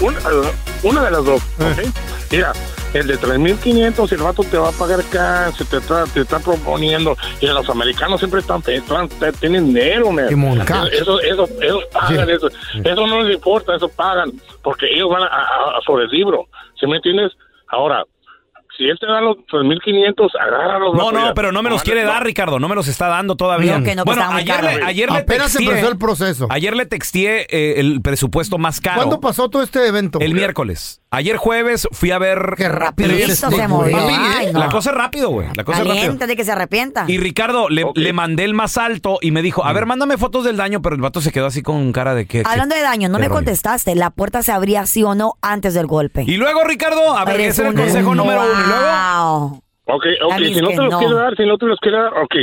un- 0.00 0.14
eh, 0.14 0.52
una 0.82 1.04
de 1.04 1.10
las 1.10 1.24
dos. 1.24 1.42
¿ok? 1.58 1.86
Mira, 2.30 2.52
el 2.94 3.06
de 3.06 3.18
3.500, 3.20 4.12
el 4.12 4.22
vato 4.22 4.42
te 4.42 4.56
va 4.56 4.70
a 4.70 4.72
pagar 4.72 5.02
cash, 5.10 5.56
te 5.68 5.76
está, 5.76 6.04
te 6.06 6.20
está 6.22 6.38
proponiendo. 6.38 7.14
Y 7.40 7.46
los 7.46 7.68
americanos 7.68 8.20
siempre 8.20 8.40
están, 8.40 8.62
están- 8.66 9.08
tienen 9.38 9.66
dinero, 9.66 10.10
man. 10.12 10.28
Eso, 10.92 11.20
eso, 11.20 11.46
eso 11.60 11.80
pagan, 11.92 12.30
eso, 12.30 12.48
eso 12.82 13.06
no 13.06 13.20
les 13.22 13.34
importa, 13.34 13.76
eso 13.76 13.88
pagan, 13.90 14.32
porque 14.62 14.86
ellos 14.94 15.10
van 15.10 15.24
a, 15.24 15.26
a- 15.26 15.78
a 15.78 15.80
sobre 15.84 16.04
el 16.04 16.10
libro. 16.10 16.46
¿Sí 16.80 16.86
me 16.86 16.96
entiendes? 16.96 17.32
Ahora, 17.68 18.02
si 18.76 18.84
él 18.84 18.98
te 18.98 19.06
da 19.06 19.20
los 19.20 19.36
3.500, 19.50 20.30
agárralos. 20.40 20.94
No, 20.94 21.12
no, 21.12 21.34
pero 21.34 21.52
no 21.52 21.62
me 21.62 21.70
los 21.70 21.82
quiere 21.82 22.02
no. 22.04 22.08
dar, 22.08 22.24
Ricardo. 22.24 22.58
No 22.58 22.68
me 22.68 22.74
los 22.74 22.88
está 22.88 23.08
dando 23.08 23.36
todavía. 23.36 23.78
No, 23.78 23.84
que 23.84 23.94
no, 23.94 24.04
que 24.04 24.10
bueno, 24.10 24.30
ayer 24.30 24.56
caro. 24.56 24.78
le, 24.78 24.84
ayer 24.84 25.10
le 25.10 25.18
empezó 25.18 25.88
el 25.88 25.98
proceso. 25.98 26.46
Ayer 26.50 26.74
le 26.74 26.86
texteé 26.86 27.46
eh, 27.50 27.80
el 27.80 28.00
presupuesto 28.02 28.58
más 28.58 28.80
caro. 28.80 28.96
¿Cuándo 28.96 29.20
pasó 29.20 29.48
todo 29.50 29.62
este 29.62 29.86
evento? 29.86 30.20
El 30.20 30.34
miércoles. 30.34 31.01
Ayer 31.14 31.36
jueves 31.36 31.86
fui 31.92 32.10
a 32.10 32.18
ver. 32.18 32.54
Qué 32.56 32.70
rápido 32.70 33.10
se 33.28 33.68
movió. 33.68 33.98
Ay, 33.98 34.50
no. 34.50 34.60
La 34.60 34.68
cosa 34.70 34.90
es 34.90 34.96
rápido, 34.96 35.28
güey. 35.28 35.46
La 35.54 35.62
cosa 35.62 35.82
es 35.82 35.86
rápido. 35.86 36.00
Caliente 36.04 36.26
de 36.26 36.36
que 36.36 36.44
se 36.44 36.52
arrepienta. 36.52 37.04
Y 37.06 37.18
Ricardo, 37.18 37.68
le, 37.68 37.84
le 37.94 38.12
mandé 38.14 38.44
el 38.44 38.54
más 38.54 38.78
alto 38.78 39.18
y 39.20 39.30
me 39.30 39.42
dijo, 39.42 39.62
a 39.62 39.74
ver, 39.74 39.84
mándame 39.84 40.16
fotos 40.16 40.42
del 40.44 40.56
daño, 40.56 40.80
pero 40.80 40.96
el 40.96 41.02
vato 41.02 41.20
se 41.20 41.30
quedó 41.30 41.44
así 41.46 41.60
con 41.60 41.92
cara 41.92 42.14
de 42.14 42.24
que... 42.24 42.42
Hablando 42.46 42.74
de 42.74 42.80
daño, 42.80 43.10
no 43.10 43.18
me 43.18 43.26
rollo. 43.26 43.36
contestaste. 43.36 43.94
La 43.94 44.08
puerta 44.08 44.42
se 44.42 44.52
abría 44.52 44.86
sí 44.86 45.02
o 45.02 45.14
no 45.14 45.34
antes 45.42 45.74
del 45.74 45.86
golpe. 45.86 46.24
Y 46.26 46.38
luego, 46.38 46.64
Ricardo, 46.64 47.14
a 47.14 47.26
ver, 47.26 47.34
Eres 47.34 47.48
ese 47.50 47.60
era 47.60 47.70
el 47.70 47.76
un 47.76 47.82
consejo 47.82 48.14
número 48.14 48.40
uno. 48.40 48.52
Y 48.52 48.68
luego... 48.68 49.38
Wow. 49.38 49.62
Ok, 49.84 50.04
ok, 50.24 50.38
si 50.38 50.60
no 50.62 50.68
que 50.68 50.74
te 50.76 50.82
los 50.82 50.92
no. 50.92 50.98
quiere 50.98 51.14
dar, 51.14 51.36
si 51.36 51.44
no 51.44 51.58
te 51.58 51.66
los 51.66 51.78
quiere 51.80 51.98
dar, 51.98 52.12
ok, 52.22 52.34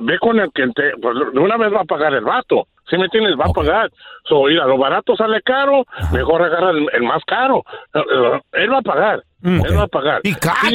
ve 0.00 0.18
con 0.18 0.40
el 0.40 0.50
que 0.52 0.62
te, 0.74 0.82
pues, 1.00 1.14
de 1.32 1.38
una 1.38 1.56
vez 1.58 1.72
va 1.72 1.82
a 1.82 1.84
pagar 1.84 2.14
el 2.14 2.24
vato, 2.24 2.66
¿sí 2.88 2.96
me 2.98 3.04
entiendes? 3.04 3.34
Va 3.38 3.46
a 3.46 3.52
pagar. 3.52 3.90
So, 4.24 4.44
mira, 4.44 4.66
lo 4.66 4.76
barato 4.78 5.14
sale 5.16 5.40
caro, 5.42 5.84
mejor 6.12 6.42
agarra 6.42 6.70
el, 6.70 6.88
el 6.92 7.02
más 7.02 7.22
caro. 7.26 7.64
Eh, 7.94 7.98
eh, 8.00 8.40
Él 8.52 8.72
va 8.72 8.78
a 8.78 8.82
pagar, 8.82 9.22
él 9.42 9.78
va 9.78 9.82
a 9.84 9.88
pagar. 9.88 10.20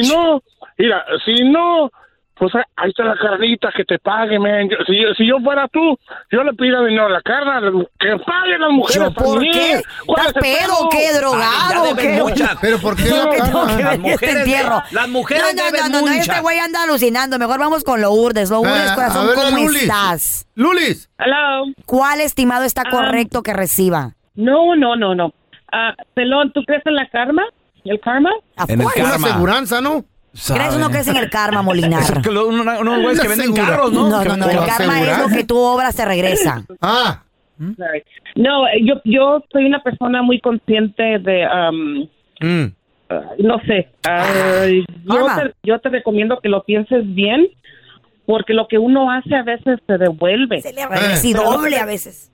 Si 0.04 0.12
no, 0.14 0.42
mira, 0.78 1.04
si 1.24 1.44
no, 1.44 1.90
pues 2.34 2.54
ahí- 2.54 2.62
ahí 2.76 2.90
está 2.90 3.04
la 3.04 3.16
carnita 3.16 3.68
que 3.76 3.84
te 3.84 3.98
pague, 3.98 4.38
man. 4.38 4.68
Yo- 4.68 4.76
si, 4.86 5.00
yo- 5.00 5.14
si 5.14 5.26
yo 5.28 5.38
fuera 5.40 5.68
tú, 5.68 5.98
yo 6.30 6.42
le 6.42 6.52
pido 6.54 6.84
dinero 6.84 7.06
a 7.06 7.10
la 7.10 7.20
carne, 7.20 7.86
que 8.00 8.08
paguen 8.26 8.60
las 8.60 8.70
mujeres 8.70 9.02
¿Yo 9.08 9.12
por 9.14 9.34
también. 9.34 9.52
qué? 9.52 9.82
¿Cuál 10.06 10.26
¿Estás 10.26 10.42
pedo 10.42 10.88
qué? 10.90 11.12
¿Drogado 11.18 11.96
qué? 11.96 12.48
¿Pero 12.60 12.78
por 12.78 12.96
qué 12.96 13.02
¿Qué 13.04 13.08
es 13.10 13.16
lo 13.16 13.24
la 13.24 13.30
que 13.30 13.42
tengo 13.42 13.60
carne? 13.66 13.76
que 13.76 13.76
ver 13.76 13.84
Las 13.84 13.94
este 13.94 14.10
mujeres 14.10 14.36
entierro? 14.36 14.74
de- 14.90 14.94
las 14.96 15.08
mujeres 15.08 15.42
No, 15.42 15.48
no, 15.48 15.54
no, 15.56 15.64
deben 15.76 15.92
no, 15.92 16.00
no, 16.00 16.06
mucha. 16.06 16.20
este 16.20 16.40
güey 16.40 16.58
anda 16.58 16.82
alucinando. 16.82 17.38
Mejor 17.38 17.58
vamos 17.60 17.84
con 17.84 18.00
Lourdes. 18.00 18.50
Lourdes, 18.50 18.90
Ah, 18.90 18.94
corazón, 18.94 19.26
ver, 19.26 19.34
¿cómo 19.36 19.50
Lulis. 19.58 19.82
estás? 19.82 20.46
Lulis. 20.54 21.10
Hello. 21.18 21.64
¿Cuál 21.86 22.20
estimado 22.20 22.64
está 22.64 22.84
correcto 22.90 23.42
que 23.42 23.52
reciba? 23.52 24.14
No, 24.34 24.74
no, 24.74 24.96
no, 24.96 25.14
no. 25.14 25.32
Ah, 25.70 25.94
Pelón, 26.14 26.52
¿tú 26.52 26.62
crees 26.64 26.82
en 26.86 26.94
la 26.94 27.08
karma? 27.08 27.42
¿El 27.84 27.98
karma? 28.00 28.30
En 28.68 28.80
el 28.80 28.86
Una 28.86 28.94
karma. 28.94 29.28
aseguranza, 29.28 29.80
¿no? 29.80 30.04
¿Crees 30.32 30.74
o 30.74 30.78
no 30.78 30.90
crees 30.90 31.08
en 31.08 31.16
el 31.16 31.28
karma, 31.30 31.60
Molinar? 31.62 32.02
Es 32.02 32.10
que 32.22 32.30
lo- 32.30 32.48
una- 32.48 32.78
unos 32.80 33.00
güeyes 33.02 33.20
que 33.20 33.26
Una 33.26 33.36
venden 33.36 33.54
segura. 33.54 33.76
carros, 33.76 33.92
¿no? 33.92 34.08
No, 34.08 34.22
El 34.22 34.64
karma 34.66 35.02
es 35.02 35.18
lo 35.18 35.28
que 35.28 35.44
tú 35.44 35.58
obras 35.58 35.94
te 35.94 36.04
regresa. 36.04 36.64
Ah. 36.80 37.22
No, 38.34 38.66
eh, 38.68 38.80
yo, 38.82 38.94
yo 39.04 39.44
soy 39.52 39.66
una 39.66 39.82
persona 39.82 40.22
muy 40.22 40.40
consciente 40.40 41.18
de, 41.20 41.46
um, 41.46 42.08
Mm. 42.40 42.72
no 43.38 43.60
sé, 43.66 43.88
ah, 44.08 44.66
yo, 45.04 45.26
te, 45.36 45.54
yo 45.62 45.78
te 45.78 45.88
recomiendo 45.90 46.40
que 46.40 46.48
lo 46.48 46.64
pienses 46.64 47.02
bien, 47.14 47.46
porque 48.26 48.52
lo 48.54 48.66
que 48.68 48.78
uno 48.78 49.12
hace 49.12 49.36
a 49.36 49.42
veces 49.44 49.78
se 49.86 49.98
devuelve. 49.98 50.60
Se 50.62 50.72
le 50.72 50.86
regresa 50.86 51.26
y 51.26 51.32
doble 51.34 51.78
a 51.78 51.84
veces. 51.84 52.31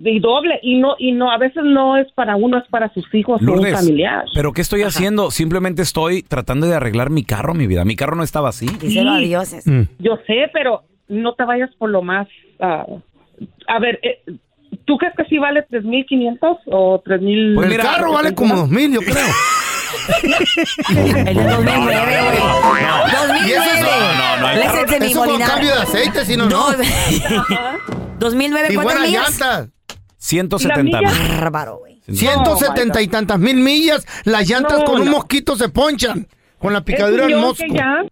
Y 0.00 0.20
doble, 0.20 0.60
y 0.62 0.78
no, 0.78 0.94
y 0.98 1.10
no, 1.12 1.30
a 1.32 1.38
veces 1.38 1.62
no 1.64 1.96
es 1.96 2.06
para 2.12 2.36
uno, 2.36 2.58
es 2.58 2.68
para 2.70 2.88
sus 2.94 3.04
hijos 3.14 3.40
o 3.40 3.44
un 3.44 3.46
Lourdes, 3.46 3.74
familiar. 3.74 4.24
¿pero 4.32 4.52
qué 4.52 4.60
estoy 4.60 4.82
haciendo? 4.82 5.30
Simplemente 5.32 5.82
estoy 5.82 6.22
tratando 6.22 6.68
de 6.68 6.74
arreglar 6.76 7.10
mi 7.10 7.24
carro, 7.24 7.52
mi 7.52 7.66
vida. 7.66 7.84
Mi 7.84 7.96
carro 7.96 8.14
no 8.14 8.22
estaba 8.22 8.50
así. 8.50 8.66
Díselo 8.80 9.10
a 9.10 9.18
dioses. 9.18 9.66
Mm. 9.66 9.82
Yo 9.98 10.16
sé, 10.26 10.50
pero 10.52 10.84
no 11.08 11.34
te 11.34 11.44
vayas 11.44 11.70
por 11.78 11.90
lo 11.90 12.02
más. 12.02 12.28
ah, 12.60 12.86
a 13.66 13.78
ver, 13.80 13.98
eh, 14.02 14.20
¿tú 14.84 14.96
crees 14.98 15.14
que 15.16 15.24
sí 15.24 15.38
vale 15.38 15.66
3.500 15.68 16.58
o 16.66 17.02
3.000? 17.04 17.54
Pues 17.56 17.70
el 17.72 17.78
carro 17.78 18.12
vale 18.12 18.34
como 18.34 18.54
dos 18.56 18.68
mil, 18.68 18.92
yo 18.92 19.00
creo. 19.00 19.14
El 21.26 21.34
de 21.36 21.44
2009, 21.44 22.18
güey. 22.68 23.48
Y 23.48 23.52
eso 23.52 23.62
es- 23.62 23.80
2009. 23.80 24.16
No, 24.18 24.36
no, 24.36 24.54
no, 24.62 24.84
to 24.86 24.98
me, 25.00 25.06
Eso 25.06 25.24
con 25.24 25.40
cambio 25.40 25.74
de 25.74 25.82
aceite, 25.82 26.24
si 26.24 26.36
no, 26.36 26.46
no. 26.48 26.66
2009, 28.18 28.68
Y 28.70 28.74
¿cuántas 28.74 28.94
buenas 28.94 29.02
millas? 29.08 29.30
llantas. 29.40 29.68
170 30.18 31.00
¿La 31.00 31.10
mil. 31.10 31.18
Bárbaro, 31.40 31.78
güey. 31.78 32.00
170 32.12 33.00
y 33.02 33.08
tantas 33.08 33.38
mil 33.38 33.56
millas. 33.56 34.06
Las 34.24 34.48
llantas 34.48 34.78
No, 34.80 34.84
con 34.84 35.00
un 35.02 35.08
mosquito 35.10 35.56
se 35.56 35.68
ponchan. 35.68 36.26
Con 36.58 36.72
la 36.72 36.80
¿Es 36.80 36.84
picadura 36.84 37.26
del 37.26 37.36
mosco. 37.36 37.64
ya? 37.70 38.02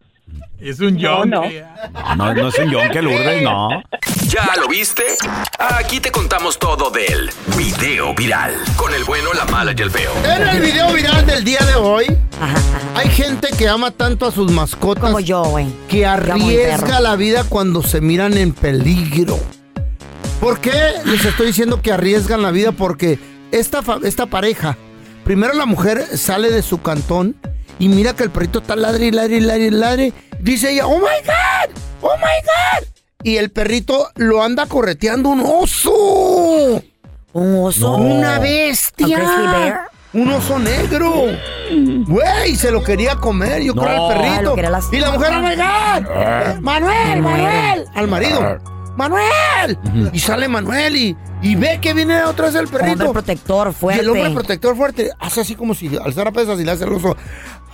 Es 0.61 0.81
un 0.81 0.97
No, 0.97 1.25
no. 1.25 1.43
No, 2.17 2.35
no 2.35 2.49
es 2.49 2.59
un 2.59 2.71
yonque, 2.71 3.03
Lourdes, 3.03 3.43
no. 3.43 3.69
¿Ya 4.29 4.57
lo 4.61 4.69
viste? 4.69 5.03
Aquí 5.59 6.01
te 6.01 6.11
contamos 6.11 6.59
todo 6.59 6.91
del 6.91 7.31
video 7.57 8.15
viral. 8.15 8.55
Con 8.77 8.95
el 8.95 9.05
bueno, 9.05 9.33
la 9.35 9.45
mala 9.47 9.75
y 9.77 9.83
el 9.83 9.91
feo. 9.91 10.13
En 10.25 10.49
el 10.49 10.61
video 10.61 10.93
viral 10.93 11.27
del 11.27 11.45
día 11.45 11.61
de 11.61 11.75
hoy, 11.75 12.07
hay 12.95 13.09
gente 13.11 13.49
que 13.57 13.69
ama 13.69 13.91
tanto 13.91 14.27
a 14.27 14.33
sus 14.33 14.51
mascotas 14.53 15.05
Como 15.05 15.21
yo, 15.21 15.43
güey. 15.45 15.67
que 15.89 16.07
arriesga 16.07 17.01
la 17.01 17.17
vida 17.17 17.45
cuando 17.49 17.83
se 17.83 18.01
miran 18.01 18.37
en 18.37 18.53
peligro. 18.53 19.39
¿Por 20.41 20.61
qué 20.61 20.73
les 21.05 21.25
estoy 21.25 21.49
diciendo 21.49 21.81
que 21.83 21.93
arriesgan 21.93 22.43
la 22.43 22.51
vida? 22.51 22.73
Porque 22.73 23.19
esta, 23.53 23.81
esta 24.05 24.27
pareja, 24.27 24.77
primero 25.25 25.55
la 25.55 25.67
mujer 25.67 26.05
sale 26.19 26.51
de 26.51 26.63
su 26.63 26.83
cantón 26.83 27.37
y 27.79 27.89
mira 27.89 28.15
que 28.15 28.23
el 28.25 28.31
perrito 28.31 28.59
está 28.61 28.77
ladre 28.77 29.07
y 29.07 29.11
ladre 29.11 29.37
y 29.37 29.41
ladre 29.41 29.67
y 29.67 29.71
ladre. 29.71 30.13
Dice 30.41 30.73
ella, 30.73 30.87
oh 30.87 30.99
my 30.99 31.05
God, 31.25 31.77
oh 32.03 32.17
my 32.17 32.23
God. 32.83 32.87
Y 33.23 33.39
el 33.39 33.51
perrito 33.51 34.09
lo 34.17 34.43
anda 34.43 34.67
correteando 34.67 35.31
un 35.31 35.41
oso. 35.41 36.83
¿Un 37.33 37.65
oso? 37.65 37.97
Una 37.97 38.37
¿A 38.37 38.39
bestia. 38.39 39.89
Un 40.13 40.31
oso 40.31 40.59
negro. 40.59 41.13
Güey, 42.07 42.55
se 42.57 42.71
lo 42.71 42.83
quería 42.85 43.17
comer, 43.17 43.63
yo 43.63 43.75
creo, 43.75 43.89
No. 43.89 44.13
el 44.13 44.19
Ah, 44.19 44.41
perrito. 44.55 44.71
lastimar. 44.71 44.95
Y 44.95 45.01
la 45.01 45.11
mujer, 45.13 45.33
oh 45.33 45.41
my 45.43 45.57
God. 45.57 46.11
Eh, 46.15 46.59
Manuel, 46.61 47.23
Manuel. 47.23 47.85
Al 47.95 48.09
marido. 48.09 48.59
Manuel. 48.97 49.79
Y 50.13 50.19
sale 50.21 50.49
Manuel 50.49 50.97
y, 50.97 51.17
y 51.43 51.55
ve 51.55 51.79
que 51.81 51.93
viene 51.95 52.23
otra 52.25 52.47
vez 52.47 52.55
el 52.55 52.65
Hombre 52.67 52.79
perrito. 52.79 53.13
protector 53.13 53.69
Y 53.71 53.73
fuerte. 53.73 54.01
el 54.03 54.09
hombre 54.11 54.31
protector 54.31 54.77
fuerte 54.77 55.11
hace 55.21 55.41
así 55.43 55.55
como 55.55 55.75
si 55.75 55.97
alzara 55.97 56.33
pesas 56.33 56.59
y 56.61 56.65
le 56.65 56.71
hace 56.73 56.85
al 56.85 56.93
oso. 56.95 57.17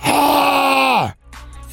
¡Ah! 0.03 1.15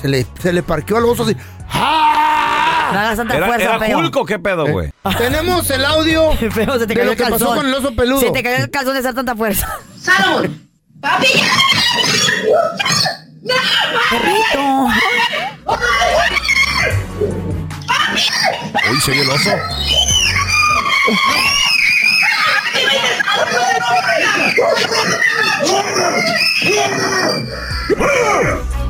Se 0.00 0.08
le, 0.08 0.26
se 0.40 0.52
le 0.52 0.62
parqueó 0.62 0.96
al 0.98 1.04
oso 1.04 1.24
así. 1.24 1.36
¡Ah! 1.70 2.90
No 2.92 2.98
hagas 2.98 3.16
tanta 3.18 3.36
¿Era, 3.36 3.46
fuerza, 3.46 3.64
era 3.64 3.78
feo. 3.78 3.98
Hulk 3.98 4.16
o 4.16 4.24
qué 4.24 4.38
pedo, 4.38 4.66
güey? 4.66 4.92
Tenemos 5.18 5.70
el 5.70 5.84
audio 5.84 6.32
Feo, 6.50 6.78
se 6.78 6.86
te 6.86 6.94
de 6.94 7.04
lo 7.04 7.10
el 7.12 7.16
que 7.16 7.22
calzón. 7.24 7.38
pasó 7.40 7.54
con 7.56 7.66
el 7.66 7.74
oso 7.74 7.94
peludo. 7.94 8.20
Se 8.20 8.30
te 8.30 8.42
cayó 8.42 8.64
el 8.64 8.70
calzón 8.70 8.94
de 8.94 8.98
hacer 9.00 9.14
tanta 9.14 9.34
fuerza. 9.36 9.68
Perrito. 14.10 14.88
Uy, 18.90 19.00
se 19.00 19.12
vio 19.12 19.22
el 19.22 19.30
oso. 19.30 19.50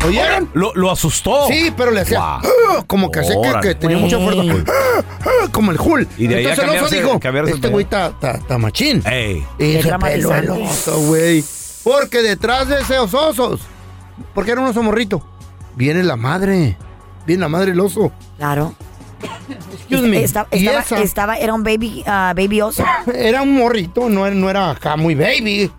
¿Oyeron? 0.06 0.48
Lo, 0.54 0.72
lo 0.74 0.90
asustó. 0.90 1.46
Sí, 1.48 1.72
pero 1.76 1.90
le 1.90 2.00
hacía. 2.00 2.18
"Ah", 2.20 2.40
como 2.86 3.10
que 3.10 3.20
hacía 3.20 3.60
que, 3.60 3.74
tenía 3.74 3.98
mucha 3.98 4.18
fuerza. 4.18 4.42
"Ah, 4.68 5.02
ah", 5.24 5.48
como 5.52 5.72
el 5.72 5.80
Hulk. 5.80 6.08
Y 6.16 6.26
de 6.26 6.36
ahí 6.36 6.42
Entonces 6.46 6.64
el 6.64 6.70
oso 6.82 6.94
dijo, 6.94 7.20
el 7.22 7.48
este 7.48 7.60
pelo". 7.60 7.72
güey 7.72 7.84
está 7.84 8.58
machín. 8.58 9.02
Ey. 9.06 9.46
Y 9.58 9.82
se 9.82 9.98
peló 9.98 10.34
el 10.34 10.50
oso, 10.50 10.98
güey. 11.00 11.44
Porque 11.84 12.22
detrás 12.22 12.68
de 12.68 12.80
esos 12.80 13.12
osos, 13.14 13.60
porque 14.34 14.52
era 14.52 14.60
un 14.60 14.68
oso 14.68 14.82
morrito, 14.82 15.22
viene 15.76 16.02
la 16.02 16.16
madre. 16.16 16.76
Viene 17.26 17.42
la 17.42 17.48
madre 17.48 17.70
del 17.70 17.80
oso. 17.80 18.12
Claro. 18.38 18.74
Excuse 19.72 20.02
me. 20.08 20.22
Estaba, 20.22 20.48
Y 20.52 20.66
estaba, 20.66 20.80
esa 20.80 20.98
estaba- 21.02 21.36
era 21.36 21.54
un 21.54 21.62
baby, 21.62 22.02
ah, 22.06 22.32
baby 22.36 22.60
oso. 22.60 22.84
era 23.14 23.42
un 23.42 23.56
morrito, 23.56 24.08
no, 24.08 24.26
era- 24.26 24.34
no 24.34 24.48
era 24.50 24.70
acá 24.70 24.96
muy 24.96 25.14
baby. 25.14 25.70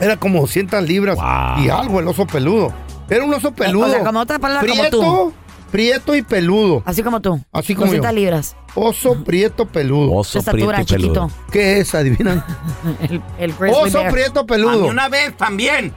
Era 0.00 0.16
como 0.16 0.46
100 0.46 0.68
libras 0.86 1.16
Wow. 1.16 1.64
y 1.64 1.68
algo 1.70 2.00
el 2.00 2.08
oso 2.08 2.26
peludo. 2.26 2.72
Era 3.10 3.24
un 3.24 3.32
oso 3.34 3.52
peludo. 3.52 3.86
O 3.86 3.90
sea, 3.90 4.04
como 4.04 4.20
otra 4.20 4.38
palabra, 4.38 4.68
como 4.68 4.80
prieto, 4.82 5.00
tú. 5.00 5.32
Prieto 5.72 6.14
y 6.14 6.22
peludo. 6.22 6.82
Así 6.86 7.02
como 7.02 7.20
tú. 7.20 7.40
Así 7.52 7.74
como 7.74 7.86
200 7.86 8.10
yo. 8.10 8.16
libras. 8.16 8.56
Oso 8.74 9.24
prieto 9.24 9.66
peludo. 9.66 10.12
Oso 10.12 10.38
estatura, 10.38 10.76
prieto 10.78 10.94
y 10.94 10.96
peludo. 10.96 11.26
chiquito. 11.28 11.50
¿Qué 11.50 11.80
es? 11.80 11.94
¿Adivinan? 11.94 12.44
El, 13.10 13.22
el 13.38 13.54
Oso 13.72 13.98
bear. 13.98 14.12
prieto 14.12 14.40
A 14.40 14.42
mí 14.44 14.46
peludo. 14.48 14.86
una 14.86 15.08
vez 15.08 15.36
también 15.36 15.92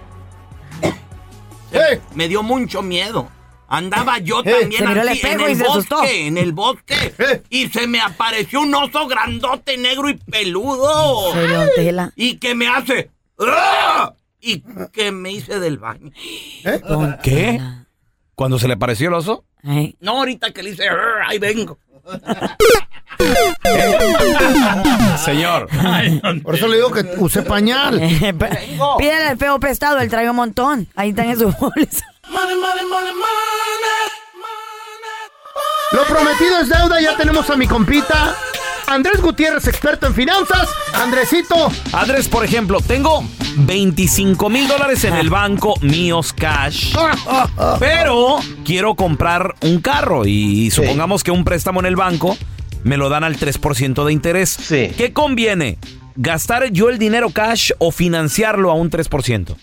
¡Eh! 1.74 2.02
me 2.16 2.28
dio 2.28 2.44
mucho 2.44 2.82
miedo. 2.82 3.28
Andaba 3.74 4.18
yo 4.18 4.42
Eh, 4.44 4.52
también 4.62 4.86
al 4.86 5.08
así, 5.08 5.22
en 5.26 5.40
el 5.40 5.62
asustó. 5.62 6.00
bosque, 6.00 6.28
en 6.28 6.38
el 6.38 6.52
bosque, 6.52 7.14
Eh. 7.18 7.42
y 7.50 7.70
se 7.70 7.88
me 7.88 8.02
apareció 8.02 8.60
un 8.62 8.76
oso 8.76 9.08
grandote, 9.08 9.78
negro 9.78 10.10
y 10.10 10.16
peludo. 10.16 11.32
Y 12.18 12.36
que 12.36 12.54
me 12.54 12.68
hace... 12.68 13.12
¡Ah! 13.40 14.12
Y 14.42 14.62
que 14.92 15.14
me 15.14 15.32
hice 15.32 15.62
del 15.62 15.78
baño. 15.78 16.12
¿Eh? 16.66 16.82
¿Qué? 17.24 17.62
¿Cuando 18.36 18.60
se 18.60 18.68
le 18.68 18.76
pareció 18.76 19.08
el 19.08 19.14
oso? 19.14 19.46
No, 20.02 20.18
ahorita 20.18 20.52
que 20.52 20.64
le 20.64 20.72
hice... 20.72 20.90
"Ah", 20.90 21.28
Ahí 21.30 21.40
vengo. 21.40 21.80
Señor. 25.24 25.68
Por 26.44 26.56
eso 26.56 26.68
le 26.68 26.78
digo 26.78 26.92
que 26.92 27.02
use 27.18 27.42
pañal. 27.44 28.00
Pídele 28.98 29.28
al 29.30 29.38
feo 29.38 29.60
prestado, 29.60 30.00
él 30.00 30.10
trae 30.10 30.30
un 30.30 30.36
montón. 30.36 30.88
Ahí 30.96 31.10
están 31.10 31.30
en 31.30 31.40
su 31.40 31.52
bolsa. 31.52 32.06
Lo 35.92 36.04
prometido 36.06 36.60
es 36.60 36.70
deuda. 36.70 37.02
Ya 37.02 37.18
tenemos 37.18 37.50
a 37.50 37.56
mi 37.56 37.68
compita 37.68 38.36
Andrés 38.88 39.22
Gutiérrez, 39.22 39.68
experto 39.68 40.08
en 40.08 40.14
finanzas. 40.16 40.70
Andresito. 40.94 41.72
Andrés, 41.94 42.28
por 42.28 42.44
ejemplo, 42.46 42.80
tengo 42.82 43.24
25 43.58 44.50
mil 44.50 44.68
dólares 44.68 45.04
en 45.04 45.16
el 45.16 45.30
banco 45.30 45.74
míos 45.82 46.34
cash. 46.34 46.94
Pero 47.80 48.40
quiero 48.66 48.96
comprar 48.96 49.56
un 49.62 49.82
carro 49.82 50.26
y 50.26 50.72
supongamos 50.72 51.24
que 51.24 51.32
un 51.32 51.44
préstamo 51.44 51.80
en 51.80 51.86
el 51.86 51.96
banco 51.96 52.38
me 52.84 52.98
lo 52.98 53.10
dan 53.10 53.24
al 53.24 53.38
3% 53.38 54.06
de 54.06 54.14
interés. 54.14 54.58
¿Qué 54.98 55.12
conviene? 55.14 55.78
¿Gastar 56.16 56.72
yo 56.72 56.90
el 56.90 56.98
dinero 56.98 57.30
cash 57.30 57.72
o 57.78 57.92
financiarlo 57.92 58.72
a 58.72 58.74
un 58.74 58.90
3%? 58.90 59.56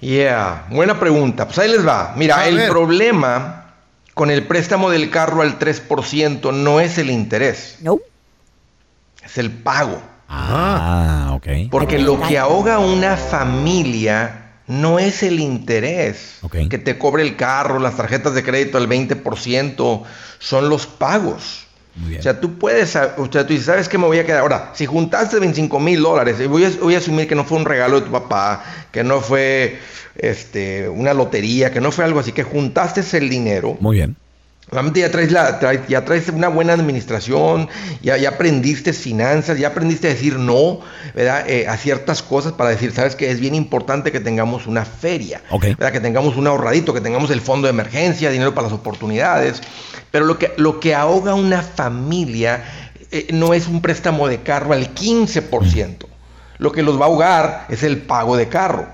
Yeah, 0.00 0.66
buena 0.70 0.98
pregunta. 0.98 1.46
Pues 1.46 1.58
ahí 1.58 1.68
les 1.70 1.86
va. 1.86 2.12
Mira, 2.16 2.38
A 2.38 2.48
el 2.48 2.56
ver. 2.56 2.68
problema 2.70 3.74
con 4.14 4.30
el 4.30 4.46
préstamo 4.46 4.90
del 4.90 5.10
carro 5.10 5.42
al 5.42 5.58
3% 5.58 6.52
no 6.52 6.80
es 6.80 6.98
el 6.98 7.10
interés. 7.10 7.78
No. 7.82 7.98
Es 9.24 9.38
el 9.38 9.50
pago. 9.50 10.02
Ah, 10.28 11.30
ok. 11.34 11.46
Porque 11.70 11.98
lo 11.98 12.20
que 12.20 12.38
ahoga 12.38 12.74
a 12.74 12.78
una 12.80 13.16
familia 13.16 14.44
no 14.66 14.98
es 14.98 15.22
el 15.22 15.40
interés. 15.40 16.40
Que 16.68 16.78
te 16.78 16.98
cobre 16.98 17.22
el 17.22 17.36
carro, 17.36 17.78
las 17.78 17.96
tarjetas 17.96 18.34
de 18.34 18.42
crédito 18.42 18.76
al 18.78 18.88
20%, 18.88 20.02
son 20.38 20.68
los 20.68 20.86
pagos. 20.86 21.67
O 22.18 22.22
sea, 22.22 22.40
tú 22.40 22.58
puedes, 22.58 22.94
o 22.94 23.30
sea, 23.30 23.46
tú 23.46 23.52
dices, 23.52 23.66
¿sabes 23.66 23.88
qué 23.88 23.98
me 23.98 24.06
voy 24.06 24.18
a 24.18 24.24
quedar? 24.24 24.40
Ahora, 24.40 24.70
si 24.74 24.86
juntaste 24.86 25.38
25 25.38 25.80
mil 25.80 26.00
dólares, 26.00 26.36
y 26.40 26.46
voy 26.46 26.64
a, 26.64 26.70
voy 26.80 26.94
a 26.94 26.98
asumir 26.98 27.26
que 27.26 27.34
no 27.34 27.44
fue 27.44 27.58
un 27.58 27.64
regalo 27.64 28.00
de 28.00 28.06
tu 28.06 28.12
papá, 28.12 28.64
que 28.92 29.02
no 29.02 29.20
fue 29.20 29.78
este, 30.16 30.88
una 30.88 31.12
lotería, 31.14 31.72
que 31.72 31.80
no 31.80 31.90
fue 31.90 32.04
algo 32.04 32.20
así, 32.20 32.32
que 32.32 32.44
juntaste 32.44 33.02
el 33.16 33.28
dinero. 33.28 33.76
Muy 33.80 33.96
bien. 33.96 34.16
Realmente 34.70 35.00
ya 35.00 35.10
traes, 35.10 35.32
la, 35.32 35.58
traes- 35.60 35.86
ya 35.88 36.04
traes 36.04 36.28
una 36.28 36.48
buena 36.48 36.74
administración, 36.74 37.68
ya, 38.02 38.16
ya 38.18 38.30
aprendiste 38.30 38.92
finanzas, 38.92 39.58
ya 39.58 39.68
aprendiste 39.68 40.08
a 40.08 40.10
decir 40.10 40.38
no 40.38 40.80
¿verdad? 41.14 41.48
Eh, 41.48 41.66
a 41.66 41.76
ciertas 41.76 42.22
cosas 42.22 42.52
para 42.52 42.70
decir, 42.70 42.92
sabes 42.92 43.16
que 43.16 43.30
es 43.30 43.40
bien 43.40 43.54
importante 43.54 44.12
que 44.12 44.20
tengamos 44.20 44.66
una 44.66 44.84
feria, 44.84 45.40
¿verdad? 45.78 45.92
que 45.92 46.00
tengamos 46.00 46.36
un 46.36 46.46
ahorradito, 46.46 46.92
que 46.92 47.00
tengamos 47.00 47.30
el 47.30 47.40
fondo 47.40 47.66
de 47.66 47.70
emergencia, 47.70 48.30
dinero 48.30 48.54
para 48.54 48.66
las 48.66 48.74
oportunidades. 48.74 49.62
Pero 50.10 50.26
lo 50.26 50.38
que, 50.38 50.52
lo 50.58 50.80
que 50.80 50.94
ahoga 50.94 51.34
una 51.34 51.62
familia 51.62 52.62
eh, 53.10 53.28
no 53.32 53.54
es 53.54 53.66
un 53.68 53.80
préstamo 53.80 54.28
de 54.28 54.42
carro 54.42 54.74
al 54.74 54.94
15%. 54.94 56.06
Lo 56.58 56.72
que 56.72 56.82
los 56.82 57.00
va 57.00 57.04
a 57.04 57.08
ahogar 57.08 57.66
es 57.68 57.82
el 57.82 57.98
pago 57.98 58.36
de 58.36 58.48
carro. 58.48 58.88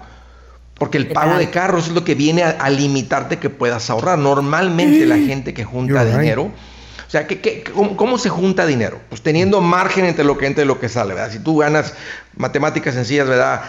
Porque 0.79 0.99
el 0.99 1.09
pago 1.09 1.39
de 1.39 1.51
carros 1.51 1.87
es 1.87 1.93
lo 1.93 2.03
que 2.05 2.15
viene 2.15 2.43
a, 2.43 2.51
a 2.51 2.69
limitarte 2.71 3.39
que 3.39 3.49
puedas 3.51 3.91
ahorrar. 3.91 4.19
Normalmente 4.19 5.07
la 5.07 5.17
gente 5.27 5.55
que 5.55 5.65
junta 5.65 5.93
You're 5.95 6.05
right. 6.11 6.21
dinero, 6.21 6.43
o 6.45 7.11
sea, 7.15 7.27
¿qué, 7.29 7.41
qué- 7.41 7.63
cómo, 7.73 7.97
cómo 7.97 8.19
se 8.19 8.29
junta 8.29 8.67
dinero? 8.67 8.99
Pues 9.09 9.23
teniendo 9.23 9.61
margen 9.61 10.05
entre 10.05 10.25
lo 10.25 10.37
que 10.37 10.47
entra 10.47 10.65
y 10.65 10.67
lo 10.67 10.81
que 10.81 10.89
sale, 10.89 11.15
¿verdad? 11.15 11.31
Si 11.31 11.39
tú 11.39 11.59
ganas 11.59 11.95
matemáticas 12.37 12.95
sencillas, 12.95 13.29
¿verdad? 13.29 13.63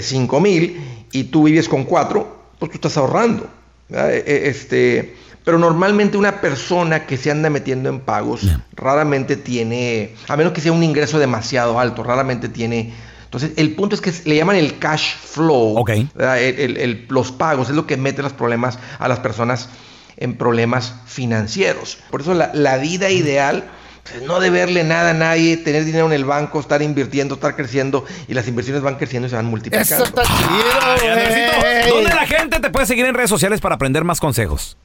5 0.00 0.40
mil 0.40 0.80
y 1.10 1.24
tú 1.24 1.44
vives 1.44 1.68
con 1.68 1.84
4, 1.84 2.42
pues 2.60 2.70
tú 2.70 2.76
estás 2.76 2.96
ahorrando. 2.96 3.48
¿verdad? 3.88 4.12
Eh, 4.14 4.22
eh, 4.26 4.42
Este, 4.46 5.16
pero 5.44 5.58
normalmente 5.58 6.16
una 6.16 6.40
persona 6.40 7.04
que 7.04 7.16
se 7.16 7.32
anda 7.32 7.50
metiendo 7.50 7.88
en 7.88 7.98
pagos 7.98 8.42
raramente 8.76 9.36
tiene, 9.36 10.14
a 10.28 10.36
menos 10.36 10.52
que 10.52 10.60
sea 10.60 10.70
un 10.70 10.84
ingreso 10.84 11.18
demasiado 11.18 11.80
alto, 11.80 12.04
raramente 12.04 12.48
tiene 12.48 12.92
entonces, 13.32 13.52
el 13.56 13.74
punto 13.74 13.94
es 13.94 14.02
que 14.02 14.12
le 14.28 14.36
llaman 14.36 14.56
el 14.56 14.78
cash 14.78 15.14
flow, 15.16 15.78
¿verdad? 16.14 16.38
El- 16.38 16.58
el- 16.60 16.76
el- 16.76 17.06
los 17.08 17.32
pagos, 17.32 17.70
es 17.70 17.74
lo 17.74 17.86
que 17.86 17.96
mete 17.96 18.20
los 18.22 18.34
problemas 18.34 18.78
a 18.98 19.08
las 19.08 19.20
personas 19.20 19.70
en 20.18 20.36
problemas 20.36 20.96
financieros. 21.06 21.96
Por 22.10 22.20
eso 22.20 22.34
la, 22.34 22.50
la 22.52 22.76
vida 22.76 23.08
ideal 23.08 23.64
pues, 24.02 24.16
es 24.16 24.22
no 24.28 24.38
deberle 24.38 24.84
nada 24.84 25.10
a 25.10 25.14
nadie, 25.14 25.56
tener 25.56 25.86
dinero 25.86 26.04
en 26.04 26.12
el 26.12 26.26
banco, 26.26 26.60
estar 26.60 26.82
invirtiendo, 26.82 27.36
estar 27.36 27.56
creciendo 27.56 28.04
y 28.28 28.34
las 28.34 28.46
inversiones 28.48 28.82
van 28.82 28.96
creciendo 28.96 29.28
y 29.28 29.30
se 29.30 29.36
van 29.36 29.46
multiplicando. 29.46 29.94
Eso 29.94 30.04
está 30.04 30.22
chido, 30.24 31.10
Andresito, 31.10 31.94
¿Dónde 31.94 32.10
la 32.14 32.26
gente 32.26 32.60
te 32.60 32.68
puede 32.68 32.84
seguir 32.84 33.06
en 33.06 33.14
redes 33.14 33.30
sociales 33.30 33.62
para 33.62 33.76
aprender 33.76 34.04
más 34.04 34.20
consejos? 34.20 34.76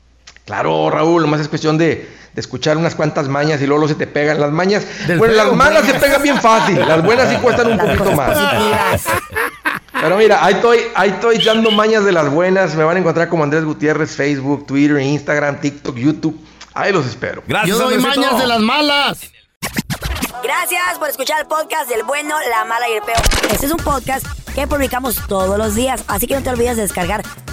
Claro, 0.48 0.90
Raúl, 0.90 1.22
nomás 1.24 1.42
es 1.42 1.50
cuestión 1.50 1.78
de, 1.78 2.10
de 2.34 2.42
escuchar 2.42 2.78
unas 2.78 2.96
cuantas 2.96 3.28
mañas 3.28 3.62
y 3.62 3.68
luego 3.68 3.86
se 3.88 3.96
te 3.96 4.08
pegan 4.08 4.40
las 4.40 4.50
mañas. 4.50 4.86
Del 5.06 5.20
Bueno, 5.20 5.34
feo, 5.34 5.44
las 5.46 5.54
malas 5.54 5.86
se 5.86 5.94
pegan 5.96 6.24
bien 6.24 6.40
fácil, 6.40 6.80
las 6.80 7.04
buenas 7.04 7.30
sí 7.30 7.36
cuestan 7.36 7.72
un 7.74 7.78
poquito 7.78 8.12
más. 8.14 8.38
Pero 10.00 10.16
mira, 10.16 10.44
ahí 10.46 10.54
estoy, 10.54 10.80
ahí 10.96 11.10
estoy 11.10 11.44
dando 11.44 11.70
mañas 11.72 12.06
de 12.06 12.14
las 12.14 12.30
buenas. 12.32 12.76
Me 12.76 12.86
van 12.86 12.96
a 12.96 13.00
encontrar 13.02 13.28
como 13.28 13.44
Andrés 13.44 13.66
Gutiérrez, 13.66 14.16
Facebook, 14.16 14.66
Twitter, 14.66 15.00
Instagram, 15.02 15.60
TikTok, 15.60 15.98
YouTube. 15.98 16.40
Ahí 16.74 16.94
los 16.94 17.06
espero. 17.06 17.44
Yo 17.66 17.78
doy 17.78 17.98
mañas 17.98 18.38
de 18.40 18.48
las 18.48 18.62
malas. 18.62 19.20
Gracias 20.42 20.98
por 20.98 21.10
escuchar 21.10 21.42
el 21.42 21.48
podcast 21.48 21.90
del 21.90 22.04
bueno, 22.04 22.36
la 22.50 22.64
mala 22.64 22.88
y 22.88 22.94
el 22.94 23.02
peor. 23.02 23.18
Este 23.52 23.66
es 23.66 23.72
un 23.72 23.80
podcast 23.80 24.26
que 24.56 24.66
publicamos 24.66 25.18
todos 25.28 25.58
los 25.58 25.76
días, 25.76 26.04
así 26.08 26.26
que 26.26 26.36
no 26.36 26.42
te 26.42 26.52
olvides 26.52 26.78
de 26.78 26.84
descargar 26.84 27.24